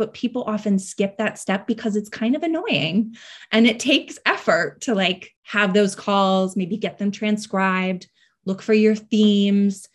[0.00, 3.14] but people often skip that step because it's kind of annoying
[3.52, 8.08] and it takes effort to like have those calls, maybe get them transcribed,
[8.46, 9.86] look for your themes.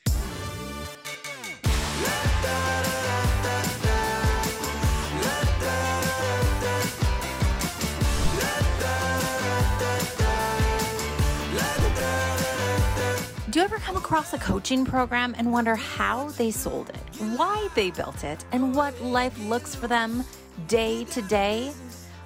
[14.06, 16.95] Across a coaching program and wonder how they sold it,
[17.35, 20.23] why they built it, and what life looks for them
[20.67, 21.72] day to day?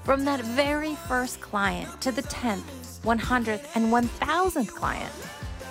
[0.03, 5.13] From that very first client to the 10th, 100th, and 1000th client.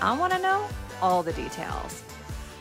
[0.00, 0.66] I want to know
[1.02, 2.02] all the details.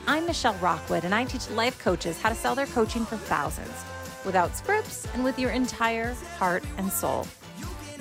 [0.07, 3.81] I'm Michelle Rockwood, and I teach life coaches how to sell their coaching for thousands
[4.25, 7.25] without scripts and with your entire heart and soul.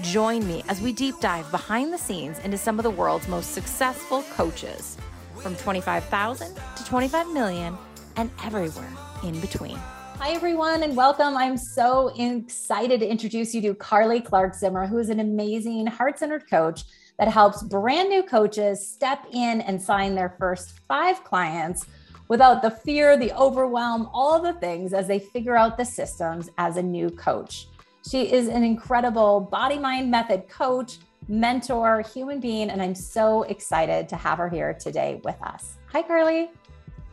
[0.01, 3.53] Join me as we deep dive behind the scenes into some of the world's most
[3.53, 4.99] successful coaches,
[5.47, 7.79] from 25,000 to 25 million
[8.17, 8.91] and everywhere
[9.23, 9.77] in between.
[10.19, 11.37] Hi, everyone, and welcome.
[11.37, 16.19] I'm so excited to introduce you to Carly Clark Zimmer, who is an amazing heart
[16.19, 16.83] centered coach
[17.21, 21.87] that helps brand new coaches step in and sign their first five clients
[22.27, 26.77] without the fear, the overwhelm, all the things as they figure out the systems as
[26.77, 27.69] a new coach.
[28.11, 34.09] She is an incredible body mind method coach, mentor, human being, and I'm so excited
[34.09, 35.79] to have her here today with us.
[35.93, 36.51] Hi, Carly.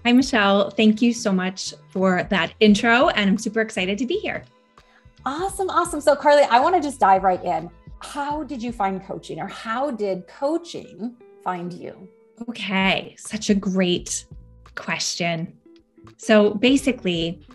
[0.06, 0.70] Hi, Michelle.
[0.70, 4.44] Thank you so much for that intro, and I'm super excited to be here.
[5.26, 5.70] Awesome.
[5.70, 6.02] Awesome.
[6.02, 7.70] So, Carly, I want to just dive right in.
[8.00, 12.10] How did you find coaching, or how did coaching find you?
[12.50, 14.26] Okay, such a great
[14.76, 15.54] question.
[16.18, 17.46] So, basically,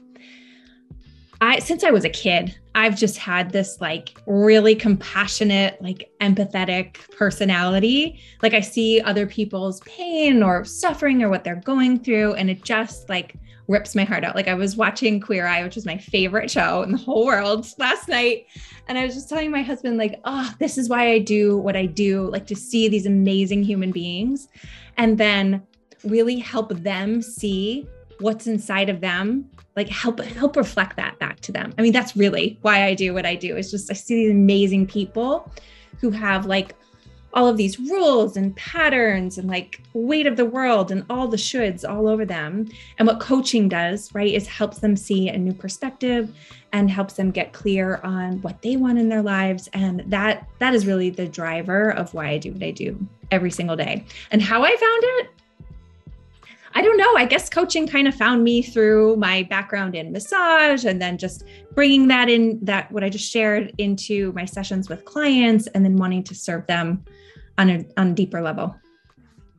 [1.40, 6.96] I since I was a kid, I've just had this like really compassionate, like empathetic
[7.16, 8.20] personality.
[8.42, 12.64] Like I see other people's pain or suffering or what they're going through and it
[12.64, 13.36] just like
[13.68, 14.34] rips my heart out.
[14.34, 17.66] Like I was watching Queer Eye, which is my favorite show in the whole world
[17.78, 18.46] last night,
[18.88, 21.76] and I was just telling my husband like, "Oh, this is why I do what
[21.76, 24.48] I do, like to see these amazing human beings
[24.96, 25.62] and then
[26.04, 27.86] really help them see
[28.20, 29.48] what's inside of them
[29.78, 31.72] like help help reflect that back to them.
[31.78, 34.32] I mean that's really why i do what i do is just i see these
[34.32, 35.50] amazing people
[36.00, 36.74] who have like
[37.34, 41.36] all of these rules and patterns and like weight of the world and all the
[41.36, 42.68] shoulds all over them.
[42.98, 46.34] And what coaching does right is helps them see a new perspective
[46.72, 49.68] and helps them get clear on what they want in their lives.
[49.72, 52.98] And that that is really the driver of why i do what i do
[53.30, 54.04] every single day.
[54.30, 55.30] And how i found it
[56.74, 57.14] I don't know.
[57.16, 61.44] I guess coaching kind of found me through my background in massage and then just
[61.74, 65.96] bringing that in, that what I just shared into my sessions with clients and then
[65.96, 67.04] wanting to serve them
[67.56, 68.76] on a, on a deeper level.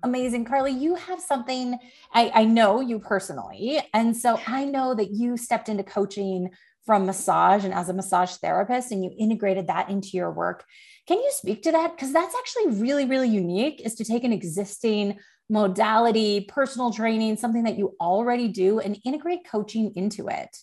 [0.03, 0.45] Amazing.
[0.45, 1.77] Carly, you have something
[2.13, 3.81] I, I know you personally.
[3.93, 6.51] And so I know that you stepped into coaching
[6.85, 10.65] from massage and as a massage therapist and you integrated that into your work.
[11.07, 11.95] Can you speak to that?
[11.95, 15.19] Because that's actually really, really unique is to take an existing
[15.49, 20.55] modality, personal training, something that you already do, and integrate coaching into it?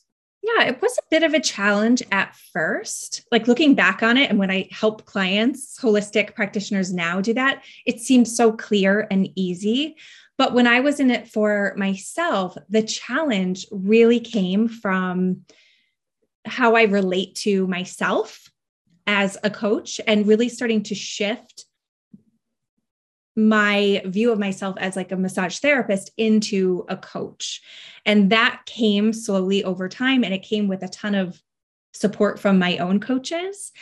[0.42, 3.24] Yeah, it was a bit of a challenge at first.
[3.32, 7.64] Like looking back on it, and when I help clients, holistic practitioners now do that,
[7.84, 9.96] it seems so clear and easy.
[10.38, 15.42] But when I was in it for myself, the challenge really came from
[16.44, 18.48] how I relate to myself
[19.06, 21.65] as a coach and really starting to shift
[23.36, 27.60] my view of myself as like a massage therapist into a coach.
[28.06, 31.40] And that came slowly over time and it came with a ton of
[31.92, 33.72] support from my own coaches.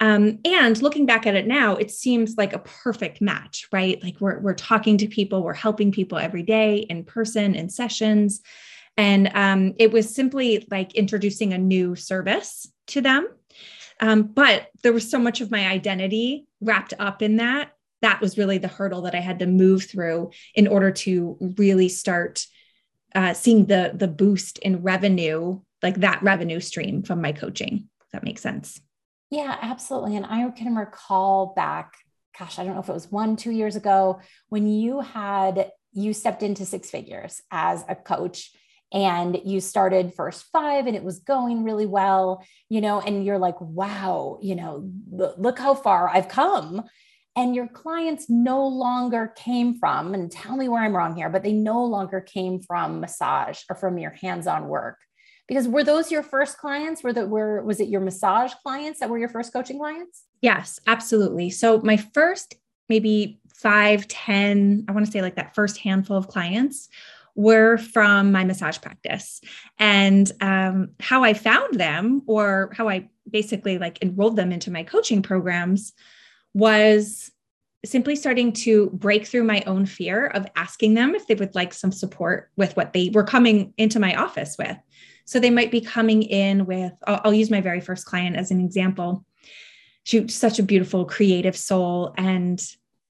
[0.00, 4.02] Um, and looking back at it now, it seems like a perfect match, right?
[4.02, 8.42] Like we're, we're talking to people, we're helping people every day in person, in sessions.
[8.96, 13.28] And um, it was simply like introducing a new service to them.
[14.00, 17.73] Um, but there was so much of my identity wrapped up in that
[18.04, 21.88] that was really the hurdle that I had to move through in order to really
[21.88, 22.46] start
[23.14, 27.88] uh, seeing the the boost in revenue, like that revenue stream from my coaching.
[28.02, 28.78] If that makes sense.
[29.30, 30.16] Yeah, absolutely.
[30.16, 31.94] And I can recall back,
[32.38, 36.12] gosh, I don't know if it was one, two years ago, when you had you
[36.12, 38.50] stepped into six figures as a coach
[38.92, 43.38] and you started first five and it was going really well you know and you're
[43.38, 46.82] like wow you know look how far i've come
[47.36, 51.42] and your clients no longer came from, and tell me where I'm wrong here, but
[51.42, 54.98] they no longer came from massage or from your hands-on work.
[55.46, 57.02] Because were those your first clients?
[57.02, 60.24] Were that were was it your massage clients that were your first coaching clients?
[60.40, 61.50] Yes, absolutely.
[61.50, 62.54] So my first
[62.88, 66.88] maybe five, ten, I want to say like that first handful of clients
[67.34, 69.40] were from my massage practice.
[69.78, 74.82] And um, how I found them, or how I basically like enrolled them into my
[74.82, 75.92] coaching programs,
[76.54, 77.30] was
[77.84, 81.74] simply starting to break through my own fear of asking them if they would like
[81.74, 84.76] some support with what they were coming into my office with.
[85.26, 88.50] So they might be coming in with, I'll, I'll use my very first client as
[88.50, 89.24] an example.
[90.04, 92.14] She's such a beautiful, creative soul.
[92.16, 92.62] And,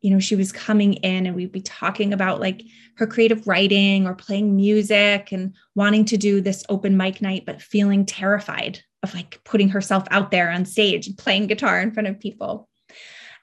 [0.01, 2.63] you know, she was coming in and we'd be talking about like
[2.97, 7.61] her creative writing or playing music and wanting to do this open mic night, but
[7.61, 12.07] feeling terrified of like putting herself out there on stage and playing guitar in front
[12.07, 12.69] of people.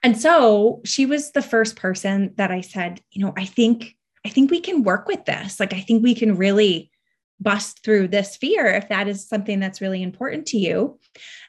[0.03, 3.95] And so she was the first person that I said, you know, I think
[4.25, 5.59] I think we can work with this.
[5.59, 6.91] Like I think we can really
[7.39, 10.99] bust through this fear if that is something that's really important to you.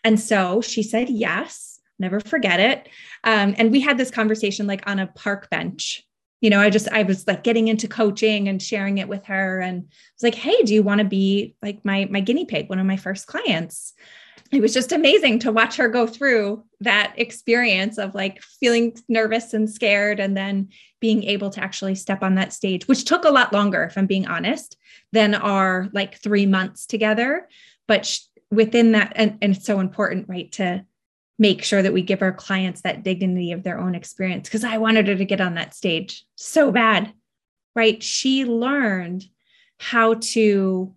[0.05, 2.89] And so she said yes, never forget it.
[3.25, 6.03] Um, and we had this conversation like on a park bench.
[6.41, 9.61] You know, I just, I was like getting into coaching and sharing it with her
[9.61, 12.69] and I was like, hey, do you want to be like my my guinea pig,
[12.69, 13.93] one of my first clients?
[14.51, 19.55] It was just amazing to watch her go through that experience of like feeling nervous
[19.55, 20.69] and scared and then
[21.01, 24.07] being able to actually step on that stage which took a lot longer if i'm
[24.07, 24.77] being honest
[25.13, 27.49] than our like 3 months together.
[27.89, 28.21] But sh-
[28.51, 30.85] within that and, and it's so important right to
[31.39, 34.77] make sure that we give our clients that dignity of their own experience because i
[34.77, 37.13] wanted her to get on that stage so bad
[37.75, 38.03] right?
[38.03, 39.25] She learned
[39.79, 40.95] how to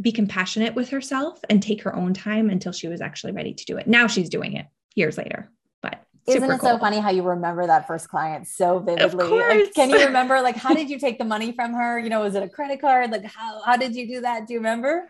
[0.00, 3.64] be compassionate with herself and take her own time until she was actually ready to
[3.64, 3.86] do it.
[3.86, 5.50] Now she's doing it years later.
[5.82, 6.70] But isn't it cool.
[6.70, 9.28] so funny how you remember that first client so vividly?
[9.28, 11.98] Like, can you remember like how did you take the money from her?
[11.98, 13.10] You know, was it a credit card?
[13.10, 14.46] Like how how did you do that?
[14.46, 15.08] Do you remember?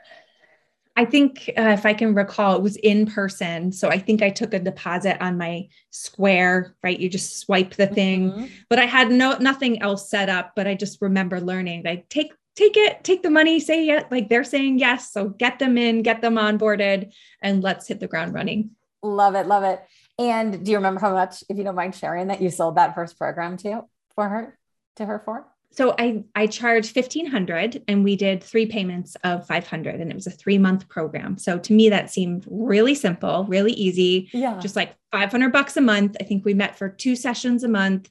[0.97, 3.73] I think uh, if I can recall, it was in person.
[3.73, 6.99] So I think I took a deposit on my Square, right?
[6.99, 8.47] You just swipe the thing, mm-hmm.
[8.69, 10.53] but I had no nothing else set up.
[10.57, 14.11] But I just remember learning like take take it, take the money, say it.
[14.11, 15.13] Like they're saying yes.
[15.13, 17.13] So get them in, get them onboarded,
[17.43, 18.71] and let's hit the ground running.
[19.03, 19.47] Love it.
[19.47, 19.81] Love it.
[20.19, 22.95] And do you remember how much, if you don't mind sharing, that you sold that
[22.95, 24.59] first program to for her,
[24.97, 25.47] to her for?
[25.73, 30.27] So I I charged 1500 and we did three payments of 500 and it was
[30.27, 31.39] a 3 month program.
[31.39, 34.29] So to me that seemed really simple, really easy.
[34.33, 34.59] Yeah.
[34.59, 36.17] Just like 500 bucks a month.
[36.21, 38.11] I think we met for two sessions a month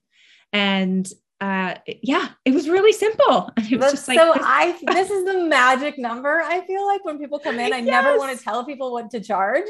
[0.54, 1.08] and
[1.42, 5.46] uh yeah it was really simple it was just like so i this is the
[5.46, 7.86] magic number i feel like when people come in i yes.
[7.86, 9.68] never want to tell people what to charge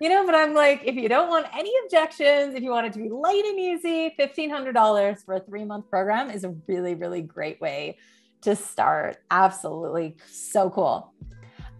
[0.00, 2.92] you know but i'm like if you don't want any objections if you want it
[2.92, 7.22] to be light and easy $1500 for a three month program is a really really
[7.22, 7.96] great way
[8.42, 11.14] to start absolutely so cool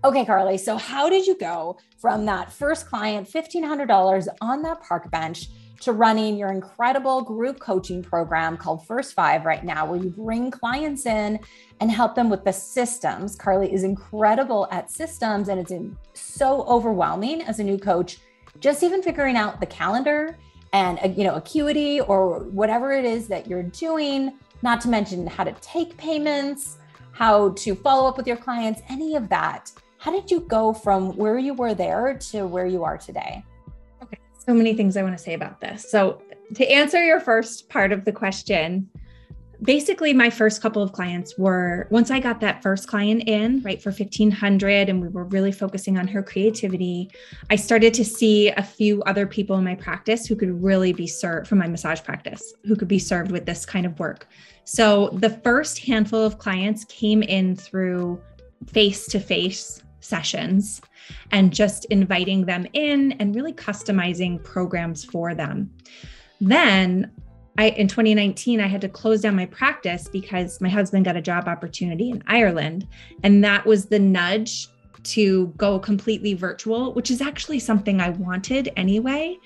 [0.04, 0.58] Okay, Carly.
[0.58, 5.48] So, how did you go from that first client, $1,500 on that park bench,
[5.84, 10.50] to running your incredible group coaching program called First Five right now, where you bring
[10.50, 11.38] clients in
[11.80, 13.36] and help them with the systems.
[13.36, 15.72] Carly is incredible at systems and it's
[16.14, 18.18] so overwhelming as a new coach,
[18.60, 20.38] just even figuring out the calendar
[20.74, 24.32] and uh, you know acuity or whatever it is that you're doing
[24.62, 26.78] not to mention how to take payments
[27.12, 31.16] how to follow up with your clients any of that how did you go from
[31.16, 33.42] where you were there to where you are today
[34.44, 35.90] so many things I want to say about this.
[35.90, 36.20] So,
[36.54, 38.88] to answer your first part of the question,
[39.62, 43.82] basically my first couple of clients were once I got that first client in, right,
[43.82, 47.10] for 1500 and we were really focusing on her creativity,
[47.50, 51.06] I started to see a few other people in my practice who could really be
[51.06, 54.28] served from my massage practice, who could be served with this kind of work.
[54.64, 58.20] So, the first handful of clients came in through
[58.66, 60.80] face to face sessions
[61.30, 65.70] and just inviting them in and really customizing programs for them.
[66.40, 67.10] Then
[67.56, 71.22] I in 2019 I had to close down my practice because my husband got a
[71.22, 72.86] job opportunity in Ireland
[73.22, 74.68] and that was the nudge
[75.04, 79.38] to go completely virtual, which is actually something I wanted anyway.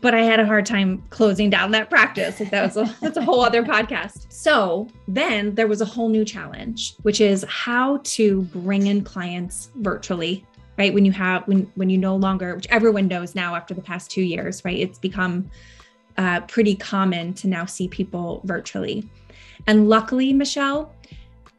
[0.00, 2.38] But I had a hard time closing down that practice.
[2.38, 4.32] That was a, that's a whole other podcast.
[4.32, 9.70] So then there was a whole new challenge, which is how to bring in clients
[9.76, 10.46] virtually
[10.78, 13.82] right when you have when when you no longer which everyone knows now after the
[13.82, 15.50] past two years right it's become
[16.18, 19.08] uh, pretty common to now see people virtually
[19.66, 20.94] and luckily michelle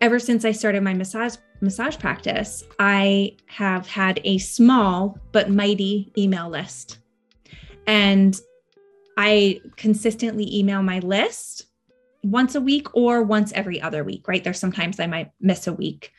[0.01, 6.11] ever since i started my massage massage practice i have had a small but mighty
[6.17, 6.99] email list
[7.87, 8.39] and
[9.17, 11.65] i consistently email my list
[12.23, 15.73] once a week or once every other week right there's sometimes i might miss a
[15.73, 16.11] week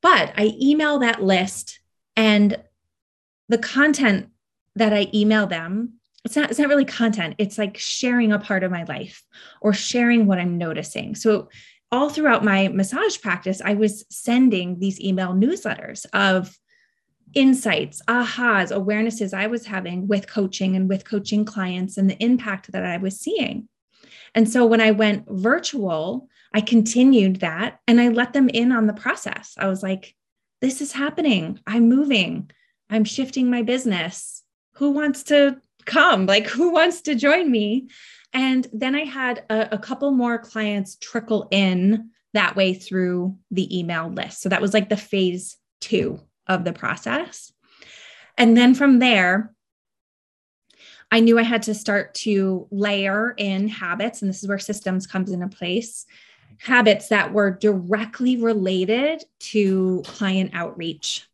[0.00, 1.80] but i email that list
[2.16, 2.56] and
[3.48, 4.28] the content
[4.76, 7.34] that I email them, it's not, it's not really content.
[7.38, 9.24] It's like sharing a part of my life
[9.60, 11.14] or sharing what I'm noticing.
[11.14, 11.48] So
[11.90, 16.56] all throughout my massage practice, I was sending these email newsletters of
[17.34, 22.72] insights, ahas, awarenesses I was having with coaching and with coaching clients and the impact
[22.72, 23.68] that I was seeing.
[24.34, 28.86] And so when I went virtual, I continued that and I let them in on
[28.86, 29.54] the process.
[29.58, 30.14] I was like,
[30.60, 31.58] this is happening.
[31.66, 32.50] I'm moving.
[32.88, 34.42] I'm shifting my business.
[34.74, 36.26] Who wants to come?
[36.26, 37.88] Like, who wants to join me?
[38.32, 43.76] And then I had a, a couple more clients trickle in that way through the
[43.76, 44.40] email list.
[44.40, 47.52] So that was like the phase two of the process.
[48.36, 49.54] And then from there,
[51.10, 55.06] I knew I had to start to layer in habits, and this is where systems
[55.06, 56.06] comes into place.
[56.58, 61.26] Habits that were directly related to client outreach.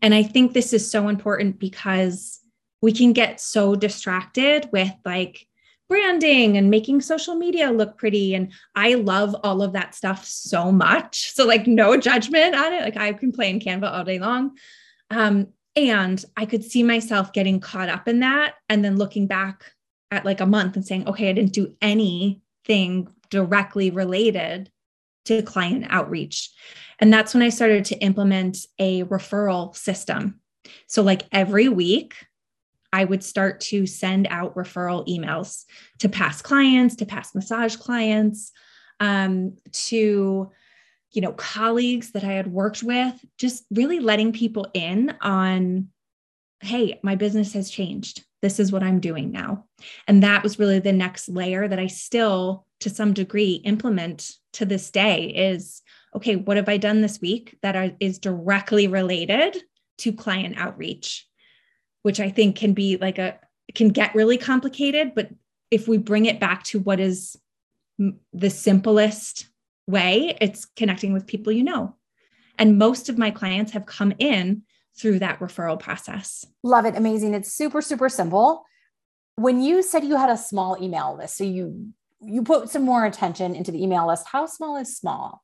[0.00, 2.40] And I think this is so important because
[2.80, 5.46] we can get so distracted with like
[5.92, 8.34] branding and making social media look pretty.
[8.34, 11.32] And I love all of that stuff so much.
[11.42, 12.82] So, like, no judgment on it.
[12.82, 14.56] Like, I can play in Canva all day long.
[15.10, 19.72] Um, and I could see myself getting caught up in that and then looking back
[20.10, 24.70] at like a month and saying, okay, I didn't do anything directly related
[25.24, 26.50] to client outreach.
[26.98, 30.40] And that's when I started to implement a referral system.
[30.86, 32.14] So, like every week,
[32.92, 35.64] I would start to send out referral emails
[36.00, 38.52] to past clients, to past massage clients,
[39.00, 40.50] um, to
[41.12, 45.88] you know colleagues that I had worked with, just really letting people in on,
[46.60, 48.24] hey, my business has changed.
[48.42, 49.64] This is what I'm doing now,
[50.06, 54.66] and that was really the next layer that I still, to some degree, implement to
[54.66, 55.26] this day.
[55.28, 55.80] Is
[56.14, 56.36] okay.
[56.36, 59.56] What have I done this week that are, is directly related
[59.98, 61.26] to client outreach?
[62.02, 63.38] Which I think can be like a
[63.74, 65.14] can get really complicated.
[65.14, 65.30] But
[65.70, 67.36] if we bring it back to what is
[68.32, 69.48] the simplest
[69.86, 71.96] way, it's connecting with people you know.
[72.58, 74.62] And most of my clients have come in
[74.96, 76.44] through that referral process.
[76.62, 76.96] Love it.
[76.96, 77.34] Amazing.
[77.34, 78.64] It's super, super simple.
[79.36, 81.92] When you said you had a small email list, so you
[82.24, 85.42] you put some more attention into the email list, how small is small?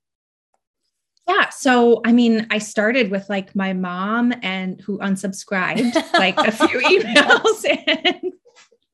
[1.29, 1.51] Yeah.
[1.51, 6.81] So, I mean, I started with like my mom and who unsubscribed like a few
[6.81, 8.33] emails and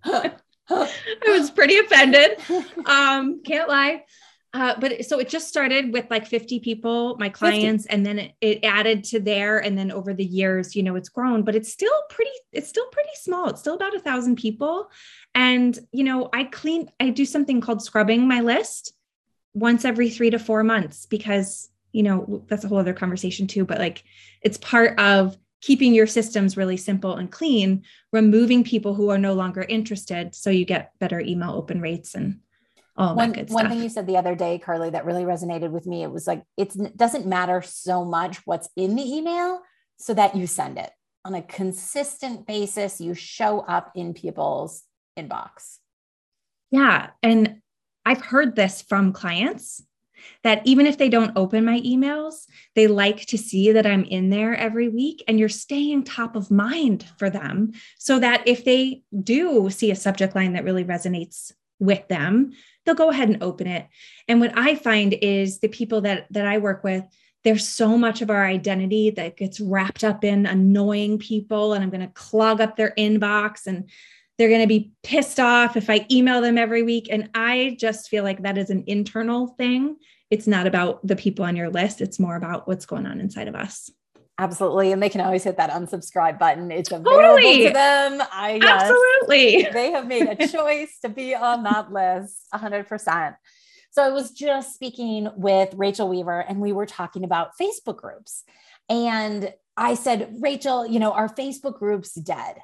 [0.69, 2.39] I was pretty offended.
[2.87, 4.05] Um, can't lie.
[4.53, 7.95] Uh, but so it just started with like 50 people, my clients, 50.
[7.95, 9.59] and then it, it, added to there.
[9.59, 12.87] And then over the years, you know, it's grown, but it's still pretty, it's still
[12.93, 13.49] pretty small.
[13.49, 14.91] It's still about a thousand people.
[15.35, 18.93] And, you know, I clean, I do something called scrubbing my list
[19.55, 23.65] once every three to four months because you know, that's a whole other conversation too,
[23.65, 24.03] but like
[24.43, 29.33] it's part of keeping your systems really simple and clean, removing people who are no
[29.33, 32.41] longer interested so you get better email open rates and
[32.97, 33.63] all one, that good stuff.
[33.63, 36.27] One thing you said the other day, Carly, that really resonated with me, it was
[36.27, 39.61] like it doesn't matter so much what's in the email
[39.97, 40.91] so that you send it
[41.25, 44.83] on a consistent basis, you show up in people's
[45.19, 45.79] inbox.
[46.73, 47.11] Yeah.
[47.23, 47.61] And
[48.05, 49.81] I've heard this from clients
[50.43, 54.31] that even if they don't open my emails, they like to see that I'm in
[54.31, 59.03] there every week and you're staying top of mind for them so that if they
[59.23, 62.53] do see a subject line that really resonates with them,
[62.85, 63.87] they'll go ahead and open it.
[64.29, 67.05] And what I find is the people that that I work with,
[67.45, 71.91] there's so much of our identity that gets wrapped up in annoying people and I'm
[71.91, 73.91] going to clog up their inbox and
[74.39, 77.09] they're going to be pissed off if I email them every week.
[77.11, 79.97] And I just feel like that is an internal thing.
[80.31, 83.49] It's not about the people on your list, it's more about what's going on inside
[83.49, 83.91] of us.
[84.37, 84.91] Absolutely.
[84.91, 86.73] And they can always hit that unsubscribe button.
[86.73, 87.67] It's available totally.
[87.69, 88.21] to them.
[88.33, 89.69] I yes, Absolutely.
[89.73, 93.37] They have made a choice to be on that list 100%.
[93.93, 98.43] So I was just speaking with Rachel Weaver and we were talking about Facebook groups.
[98.89, 102.59] And I said, Rachel, you know, our Facebook group's dead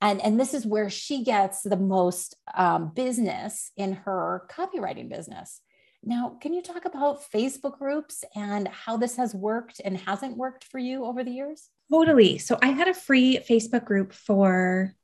[0.00, 5.60] and and this is where she gets the most um, business in her copywriting business.
[6.02, 10.64] Now can you talk about facebook groups and how this has worked and hasn't worked
[10.64, 11.68] for you over the years?
[11.90, 12.38] Totally.
[12.38, 14.94] So i had a free facebook group for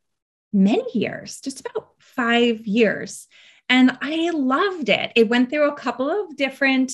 [0.52, 3.26] many years just about five years
[3.68, 5.12] and i loved it.
[5.16, 6.92] It went through a couple of different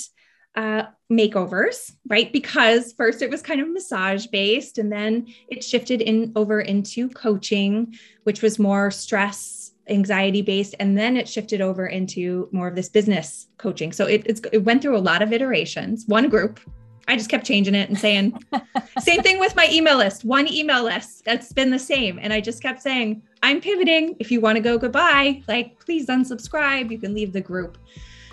[0.58, 2.32] uh, makeovers, right?
[2.32, 7.08] Because first it was kind of massage based, and then it shifted in over into
[7.10, 12.74] coaching, which was more stress, anxiety based, and then it shifted over into more of
[12.74, 13.92] this business coaching.
[13.92, 16.04] So it, it went through a lot of iterations.
[16.08, 16.58] One group,
[17.06, 18.42] I just kept changing it and saying,
[18.98, 22.18] same thing with my email list, one email list that's been the same.
[22.20, 24.16] And I just kept saying, I'm pivoting.
[24.18, 26.90] If you want to go goodbye, like please unsubscribe.
[26.90, 27.78] You can leave the group.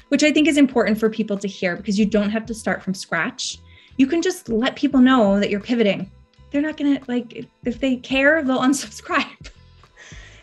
[0.10, 2.84] Which I think is important for people to hear because you don't have to start
[2.84, 3.60] from scratch.
[3.98, 6.12] You can just let people know that you're pivoting.
[6.52, 9.50] They're not going to like, if they care, they'll unsubscribe.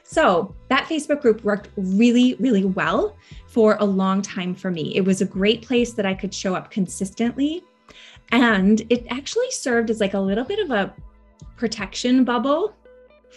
[0.05, 3.17] So that Facebook group worked really, really well
[3.47, 4.95] for a long time for me.
[4.95, 7.63] It was a great place that I could show up consistently.
[8.31, 10.95] And it actually served as like a little bit of a
[11.57, 12.75] protection bubble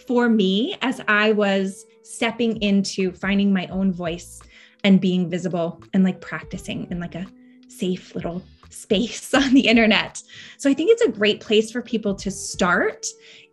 [0.06, 4.42] for me as I was stepping into finding my own voice
[4.84, 7.26] and being visible and like practicing in like a
[7.68, 10.22] safe little space on the internet.
[10.58, 13.06] So I think it's a great place for people to start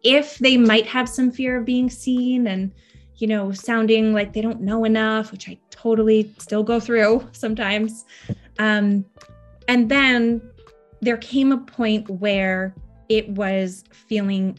[0.03, 2.71] if they might have some fear of being seen and
[3.17, 8.05] you know, sounding like they don't know enough, which I totally still go through sometimes.
[8.59, 9.05] Um,
[9.67, 10.41] and then
[11.01, 12.73] there came a point where
[13.09, 14.57] it was feeling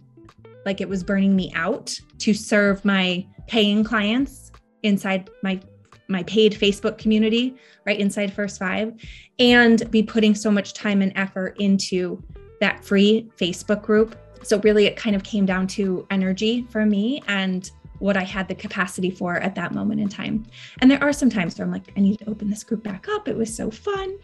[0.64, 4.50] like it was burning me out to serve my paying clients
[4.82, 5.60] inside my
[6.08, 7.56] my paid Facebook community,
[7.86, 8.94] right inside First Five,
[9.38, 12.22] and be putting so much time and effort into
[12.60, 14.16] that free Facebook group.
[14.42, 18.48] So really it kind of came down to energy for me and what I had
[18.48, 20.44] the capacity for at that moment in time.
[20.80, 23.06] And there are some times where I'm like, I need to open this group back
[23.08, 23.28] up.
[23.28, 24.18] It was so fun.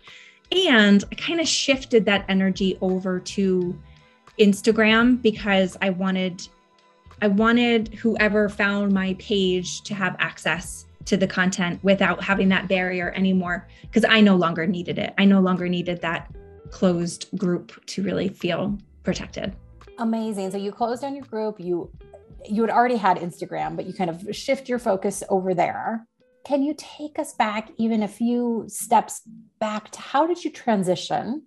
[0.53, 3.79] And I kind of shifted that energy over to
[4.39, 6.47] Instagram because I wanted
[7.23, 12.69] I wanted whoever found my page to have access to the content without having that
[12.69, 15.15] barrier anymore because I no longer needed it.
[15.19, 16.31] I no longer needed that
[16.71, 19.57] closed group to really feel protected.
[19.99, 20.51] Amazing.
[20.51, 21.91] So you closed down your group, you
[22.49, 26.07] you had already had Instagram, but you kind of shift your focus over there.
[26.45, 29.21] Can you take us back even a few steps
[29.59, 31.43] back to how did you transition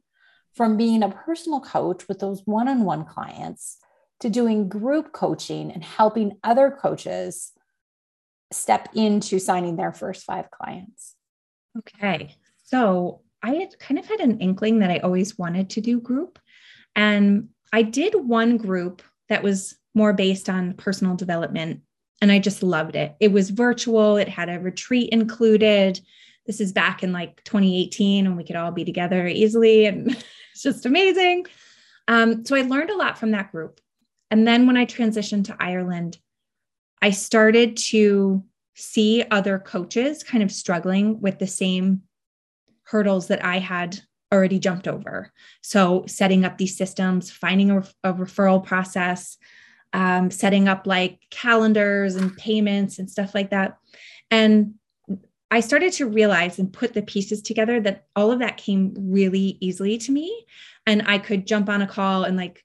[0.53, 3.77] from being a personal coach with those one on one clients
[4.19, 7.52] to doing group coaching and helping other coaches
[8.53, 11.15] step into signing their first five clients?
[11.77, 12.35] Okay.
[12.63, 16.39] So I had kind of had an inkling that I always wanted to do group.
[16.95, 21.81] And I did one group that was more based on personal development.
[22.21, 23.15] And I just loved it.
[23.19, 25.99] It was virtual, it had a retreat included.
[26.45, 29.85] This is back in like 2018 and we could all be together easily.
[29.85, 30.09] And
[30.51, 31.45] it's just amazing.
[32.07, 33.79] Um, so I learned a lot from that group.
[34.29, 36.17] And then when I transitioned to Ireland,
[37.03, 42.03] I started to see other coaches kind of struggling with the same
[42.83, 43.99] hurdles that I had
[44.33, 45.29] already jumped over.
[45.61, 49.37] So, setting up these systems, finding a, a referral process,
[49.91, 53.79] um, setting up like calendars and payments and stuff like that.
[54.31, 54.75] And
[55.51, 59.57] I started to realize and put the pieces together that all of that came really
[59.59, 60.45] easily to me.
[60.87, 62.63] And I could jump on a call and like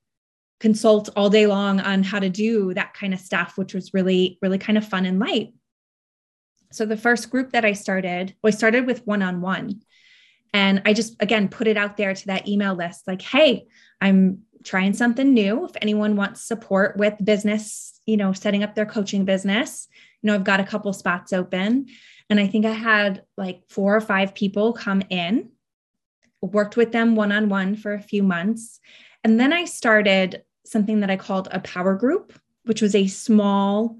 [0.60, 4.38] consult all day long on how to do that kind of stuff, which was really,
[4.42, 5.52] really kind of fun and light.
[6.72, 9.82] So the first group that I started, well, I started with one on one.
[10.52, 13.66] And I just, again, put it out there to that email list like, hey,
[14.00, 15.66] I'm trying something new.
[15.66, 19.88] If anyone wants support with business, you know, setting up their coaching business,
[20.22, 21.86] you know, I've got a couple spots open.
[22.30, 25.50] And I think I had like four or five people come in,
[26.42, 28.80] worked with them one on one for a few months.
[29.24, 32.32] And then I started something that I called a power group,
[32.64, 33.98] which was a small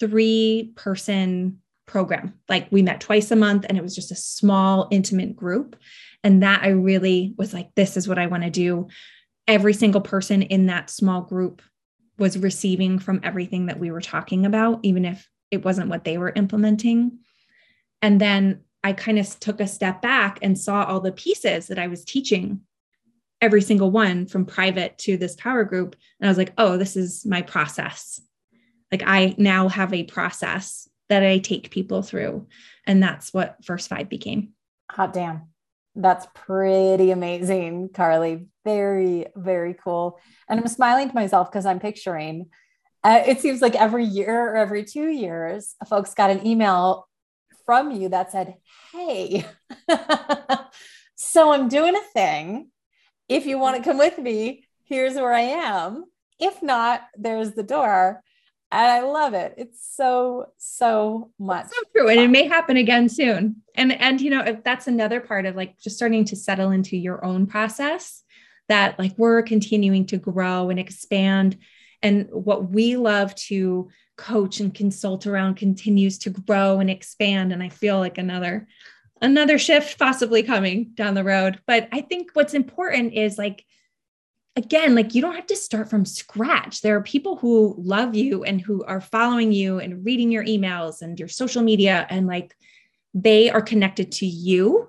[0.00, 2.34] three person program.
[2.48, 5.76] Like we met twice a month and it was just a small, intimate group.
[6.24, 8.88] And that I really was like, this is what I want to do
[9.48, 11.62] every single person in that small group
[12.18, 16.18] was receiving from everything that we were talking about, even if it wasn't what they
[16.18, 17.18] were implementing.
[18.02, 21.78] And then I kind of took a step back and saw all the pieces that
[21.78, 22.60] I was teaching,
[23.40, 25.96] every single one from private to this power group.
[26.20, 28.20] And I was like, oh, this is my process.
[28.90, 32.46] Like I now have a process that I take people through.
[32.86, 34.52] And that's what First Five became.
[34.90, 35.48] Hot damn.
[35.94, 38.46] That's pretty amazing, Carly.
[38.64, 40.18] Very, very cool.
[40.48, 42.50] And I'm smiling to myself because I'm picturing
[43.06, 47.08] uh, it seems like every year or every two years, folks got an email
[47.64, 48.56] from you that said,
[48.92, 49.46] Hey,
[51.14, 52.68] so I'm doing a thing.
[53.28, 56.04] If you want to come with me, here's where I am.
[56.38, 58.22] If not, there's the door
[58.72, 59.54] and I love it.
[59.56, 61.66] It's so so much.
[61.66, 63.62] so true, and it may happen again soon.
[63.74, 66.96] And and you know if that's another part of like just starting to settle into
[66.96, 68.22] your own process.
[68.68, 71.58] That like we're continuing to grow and expand,
[72.02, 77.52] and what we love to coach and consult around continues to grow and expand.
[77.52, 78.66] And I feel like another
[79.20, 81.60] another shift possibly coming down the road.
[81.66, 83.64] But I think what's important is like
[84.56, 86.80] again, like you don't have to start from scratch.
[86.80, 91.02] There are people who love you and who are following you and reading your emails
[91.02, 92.56] and your social media, and like
[93.12, 94.88] they are connected to you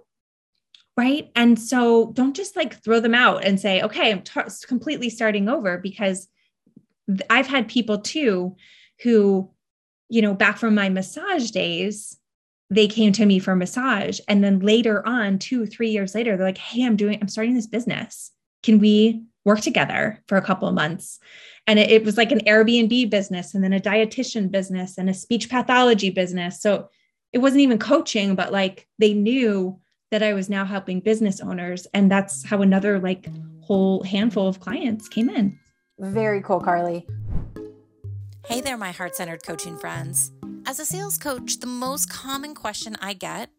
[0.98, 1.30] right?
[1.36, 5.48] And so don't just like throw them out and say, okay, I'm t- completely starting
[5.48, 6.28] over because
[7.30, 8.56] I've had people too
[9.04, 9.52] who,
[10.10, 12.18] you know, back from my massage days,
[12.70, 14.20] they came to me for massage.
[14.28, 17.56] And then later on, two, three years later, they're like, hey, I'm doing, I'm starting
[17.56, 18.32] this business.
[18.64, 21.20] Can we work together for a couple of months?
[21.66, 25.14] And it, it was like an Airbnb business and then a dietitian business and a
[25.14, 26.62] speech pathology business.
[26.62, 26.90] So
[27.32, 29.80] it wasn't even coaching, but like they knew
[30.12, 31.88] that I was now helping business owners.
[31.94, 33.28] And that's how another like
[33.62, 35.60] whole handful of clients came in.
[36.00, 37.06] Very cool, Carly.
[38.48, 40.32] Hey there, my heart centered coaching friends.
[40.66, 43.50] As a sales coach, the most common question I get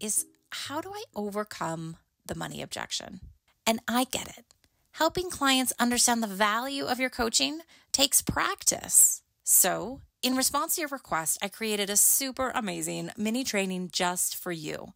[0.00, 3.20] is how do I overcome the money objection?
[3.66, 4.46] And I get it.
[4.92, 7.60] Helping clients understand the value of your coaching
[7.92, 9.20] takes practice.
[9.44, 14.52] So, in response to your request, I created a super amazing mini training just for
[14.52, 14.94] you.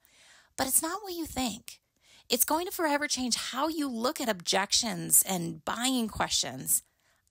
[0.57, 1.81] But it's not what you think.
[2.31, 6.83] It's going to forever change how you look at objections and buying questions.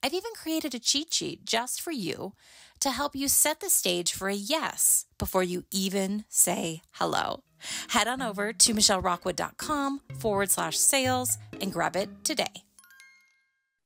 [0.04, 2.34] I've even created a cheat sheet just for you
[2.80, 7.42] to help you set the stage for a yes before you even say hello.
[7.88, 12.52] Head on over to michellerockwood.com forward slash sales and grab it today.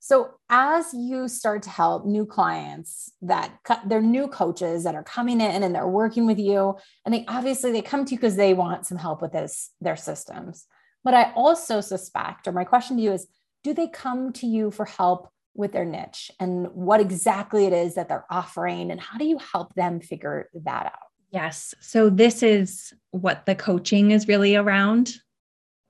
[0.00, 3.52] So, as you start to help new clients that
[3.86, 7.70] they're new coaches that are coming in and they're working with you, and they obviously
[7.70, 10.66] they come to you because they want some help with this their systems.
[11.04, 13.28] But I also suspect, or my question to you is,
[13.62, 17.96] do they come to you for help with their niche and what exactly it is
[17.96, 21.08] that they're offering, and how do you help them figure that out?
[21.30, 21.74] Yes.
[21.80, 25.12] So this is what the coaching is really around,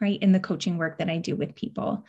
[0.01, 0.21] right?
[0.21, 2.05] In the coaching work that I do with people,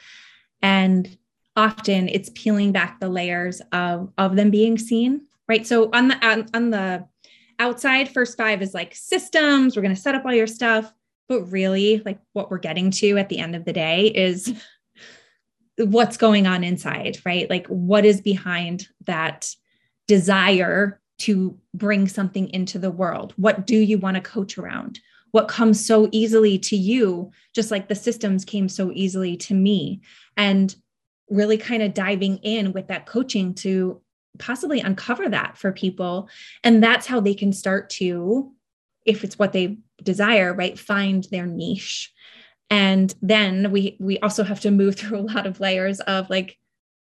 [0.62, 1.16] and
[1.56, 6.26] often it's peeling back the layers of of them being seen right so on the
[6.26, 7.06] on, on the
[7.60, 10.94] outside first five is like systems we're going to set up all your stuff
[11.28, 14.54] but really like what we're getting to at the end of the day is
[15.86, 19.54] what's going on inside right like what is behind that
[20.08, 25.00] desire to bring something into the world what do you want to coach around
[25.32, 30.02] what comes so easily to you just like the systems came so easily to me
[30.38, 30.76] and
[31.30, 34.02] really kind of diving in with that coaching to
[34.38, 36.30] possibly uncover that for people.
[36.64, 38.52] And that's how they can start to,
[39.06, 42.12] if it's what they desire, right, find their niche.
[42.70, 46.58] And then we we also have to move through a lot of layers of like,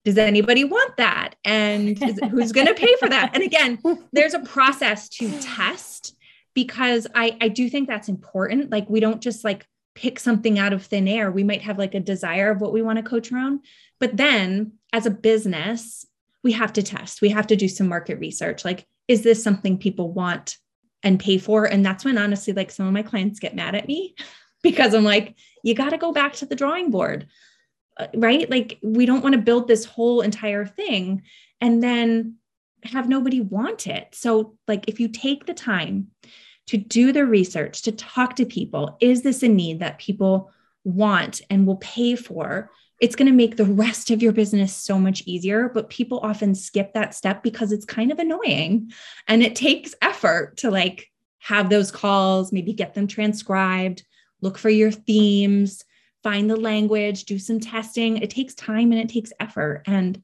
[0.05, 1.35] does anybody want that?
[1.45, 3.31] And is, who's going to pay for that?
[3.35, 3.79] And again,
[4.13, 6.17] there's a process to test
[6.55, 8.71] because I I do think that's important.
[8.71, 11.31] Like we don't just like pick something out of thin air.
[11.31, 13.61] We might have like a desire of what we want to coach around,
[13.99, 16.05] but then as a business,
[16.45, 18.65] we have to test, we have to do some market research.
[18.65, 20.59] Like, is this something people want
[21.03, 21.65] and pay for?
[21.65, 24.15] And that's when honestly, like some of my clients get mad at me
[24.67, 27.29] because I'm like, you got to go back to the drawing board,
[27.99, 28.49] uh, right?
[28.51, 31.23] Like, we don't want to build this whole entire thing
[31.61, 32.37] and then
[32.83, 34.09] have nobody want it.
[34.13, 36.09] So, like, if you take the time
[36.67, 40.51] to do the research, to talk to people, is this a need that people
[40.85, 42.71] want and will pay for?
[42.99, 45.69] it's going to make the rest of your business so much easier.
[45.69, 48.91] But people often skip that step because it's kind of annoying
[49.29, 54.05] and it takes effort to like have those calls, maybe get them transcribed,
[54.47, 55.85] look for your themes,
[56.23, 58.17] find the language, do some testing.
[58.17, 59.83] It takes time and it takes effort.
[59.87, 60.23] And,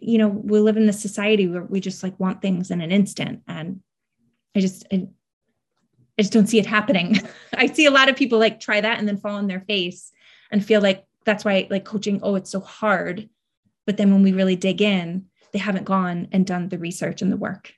[0.00, 2.90] you know, we live in this society where we just like want things in an
[2.90, 3.42] instant.
[3.46, 3.80] And
[4.56, 5.08] I just, I,
[6.18, 7.20] I just don't see it happening.
[7.54, 10.12] I see a lot of people like try that and then fall on their face
[10.50, 13.28] and feel like that's why like coaching oh it's so hard
[13.86, 17.32] but then when we really dig in they haven't gone and done the research and
[17.32, 17.72] the work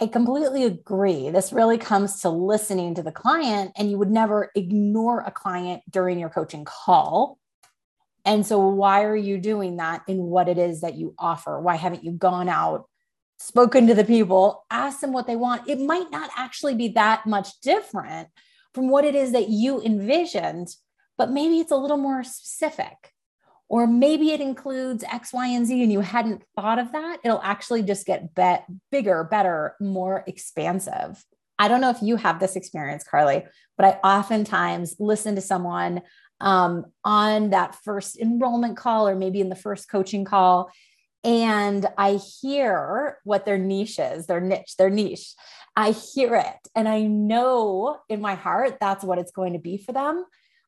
[0.00, 1.30] I completely agree.
[1.30, 5.82] This really comes to listening to the client, and you would never ignore a client
[5.88, 7.38] during your coaching call.
[8.24, 11.60] And so, why are you doing that in what it is that you offer?
[11.60, 12.88] Why haven't you gone out,
[13.38, 15.68] spoken to the people, asked them what they want?
[15.68, 18.28] It might not actually be that much different
[18.72, 20.74] from what it is that you envisioned,
[21.16, 23.13] but maybe it's a little more specific.
[23.68, 27.18] Or maybe it includes X, Y, and Z, and you hadn't thought of that.
[27.24, 31.24] It'll actually just get bet bigger, better, more expansive.
[31.58, 33.44] I don't know if you have this experience, Carly,
[33.78, 36.02] but I oftentimes listen to someone
[36.40, 40.70] um, on that first enrollment call or maybe in the first coaching call.
[41.22, 45.34] And I hear what their niche is, their niche, their niche.
[45.74, 46.68] I hear it.
[46.74, 50.24] And I know in my heart that's what it's going to be for them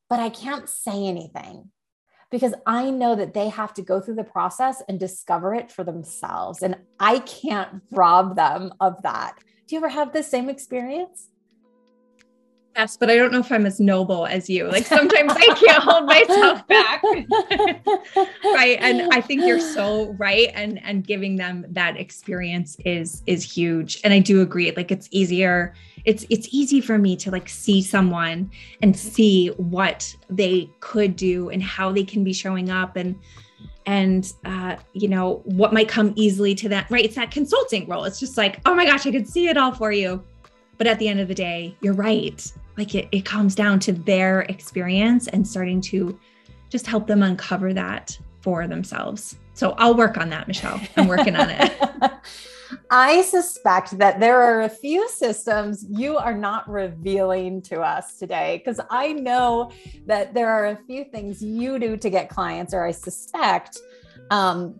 [0.08, 1.70] but I can't say anything
[2.30, 5.84] because I know that they have to go through the process and discover it for
[5.84, 6.62] themselves.
[6.62, 9.38] And I can't rob them of that.
[9.66, 11.28] Do you ever have the same experience?
[12.76, 14.68] Yes, but I don't know if I'm as noble as you.
[14.68, 17.02] Like sometimes I can't hold myself back.
[18.44, 18.76] right.
[18.80, 20.50] And I think you're so right.
[20.54, 23.98] And and giving them that experience is is huge.
[24.04, 24.72] And I do agree.
[24.76, 25.72] Like it's easier.
[26.06, 31.50] It's it's easy for me to like see someone and see what they could do
[31.50, 33.18] and how they can be showing up and
[33.84, 38.04] and uh, you know what might come easily to that right it's that consulting role
[38.04, 40.22] it's just like oh my gosh i could see it all for you
[40.76, 43.92] but at the end of the day you're right like it, it comes down to
[43.92, 46.18] their experience and starting to
[46.68, 49.38] just help them uncover that for themselves.
[49.54, 50.80] So I'll work on that, Michelle.
[50.96, 51.72] I'm working on it.
[52.90, 58.62] I suspect that there are a few systems you are not revealing to us today
[58.64, 59.70] because I know
[60.06, 63.78] that there are a few things you do to get clients, or I suspect
[64.30, 64.78] um,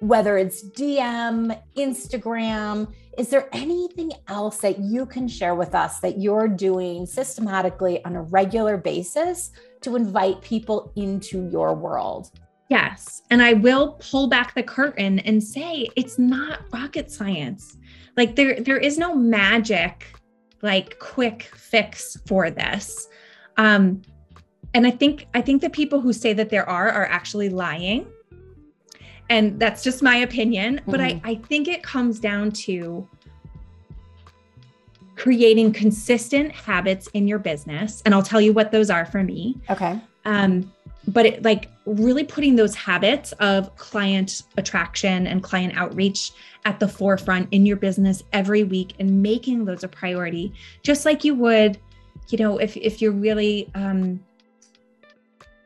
[0.00, 6.20] whether it's DM, Instagram, is there anything else that you can share with us that
[6.20, 9.50] you're doing systematically on a regular basis
[9.80, 12.30] to invite people into your world?
[12.68, 13.22] Yes.
[13.30, 17.76] And I will pull back the curtain and say it's not rocket science.
[18.16, 20.06] Like there there is no magic
[20.60, 23.08] like quick fix for this.
[23.56, 24.02] Um
[24.74, 28.06] and I think I think the people who say that there are are actually lying
[29.30, 30.90] and that's just my opinion mm-hmm.
[30.90, 31.26] but I, mm-hmm.
[31.26, 33.06] I think it comes down to
[35.16, 39.56] creating consistent habits in your business and i'll tell you what those are for me
[39.68, 40.70] okay um,
[41.08, 46.32] but it, like really putting those habits of client attraction and client outreach
[46.64, 51.24] at the forefront in your business every week and making those a priority just like
[51.24, 51.78] you would
[52.28, 54.20] you know if if you're really um,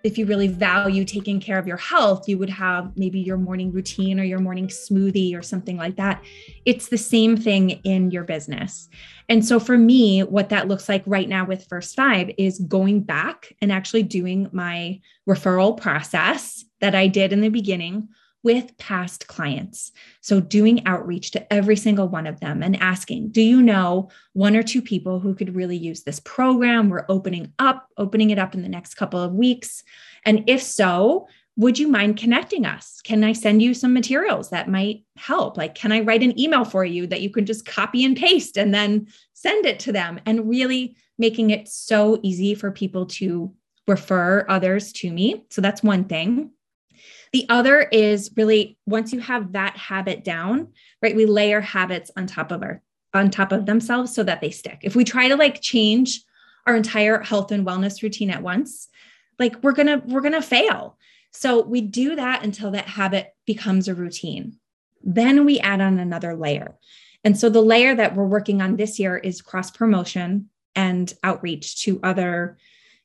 [0.05, 3.73] if you really value taking care of your health, you would have maybe your morning
[3.73, 6.23] routine or your morning smoothie or something like that.
[6.65, 8.89] It's the same thing in your business.
[9.29, 13.03] And so for me, what that looks like right now with First Five is going
[13.03, 18.09] back and actually doing my referral process that I did in the beginning
[18.43, 19.93] with past clients.
[20.21, 24.57] So, doing outreach to every single one of them and asking, Do you know one
[24.57, 26.89] or two people who could really use this program?
[26.89, 29.85] We're opening up, opening it up in the next couple of weeks.
[30.25, 33.01] And if so, would you mind connecting us?
[33.03, 35.57] Can I send you some materials that might help?
[35.57, 38.57] Like, can I write an email for you that you can just copy and paste
[38.57, 40.19] and then send it to them?
[40.25, 43.53] And really making it so easy for people to
[43.87, 45.45] refer others to me.
[45.51, 46.53] So, that's one thing.
[47.33, 50.69] The other is really once you have that habit down,
[51.01, 51.17] right?
[51.17, 52.83] We layer habits on top of our
[53.15, 54.81] on top of themselves so that they stick.
[54.83, 56.23] If we try to like change
[56.67, 58.89] our entire health and wellness routine at once,
[59.39, 60.99] like we're going to we're going to fail.
[61.33, 64.59] So we do that until that habit becomes a routine.
[65.03, 66.77] Then we add on another layer.
[67.25, 71.83] And so the layer that we're working on this year is cross promotion and outreach
[71.85, 72.59] to other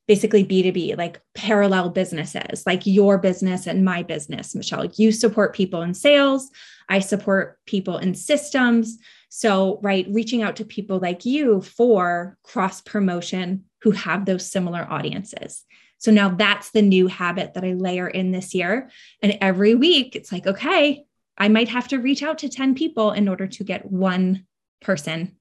[0.08, 4.86] basically B2B, like parallel businesses, like your business and my business, Michelle.
[4.96, 6.50] You support people in sales,
[6.90, 8.98] I support people in systems.
[9.30, 14.88] So, right, reaching out to people like you for cross promotion who have those similar
[14.90, 15.66] audiences.
[15.98, 18.90] So now that's the new habit that I layer in this year.
[19.22, 21.06] And every week it's like, okay,
[21.38, 24.46] I might have to reach out to 10 people in order to get one
[24.82, 25.37] person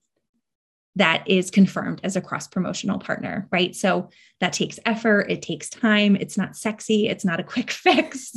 [0.96, 3.76] that is confirmed as a cross promotional partner, right?
[3.76, 4.08] So
[4.40, 8.32] that takes effort, it takes time, it's not sexy, it's not a quick fix.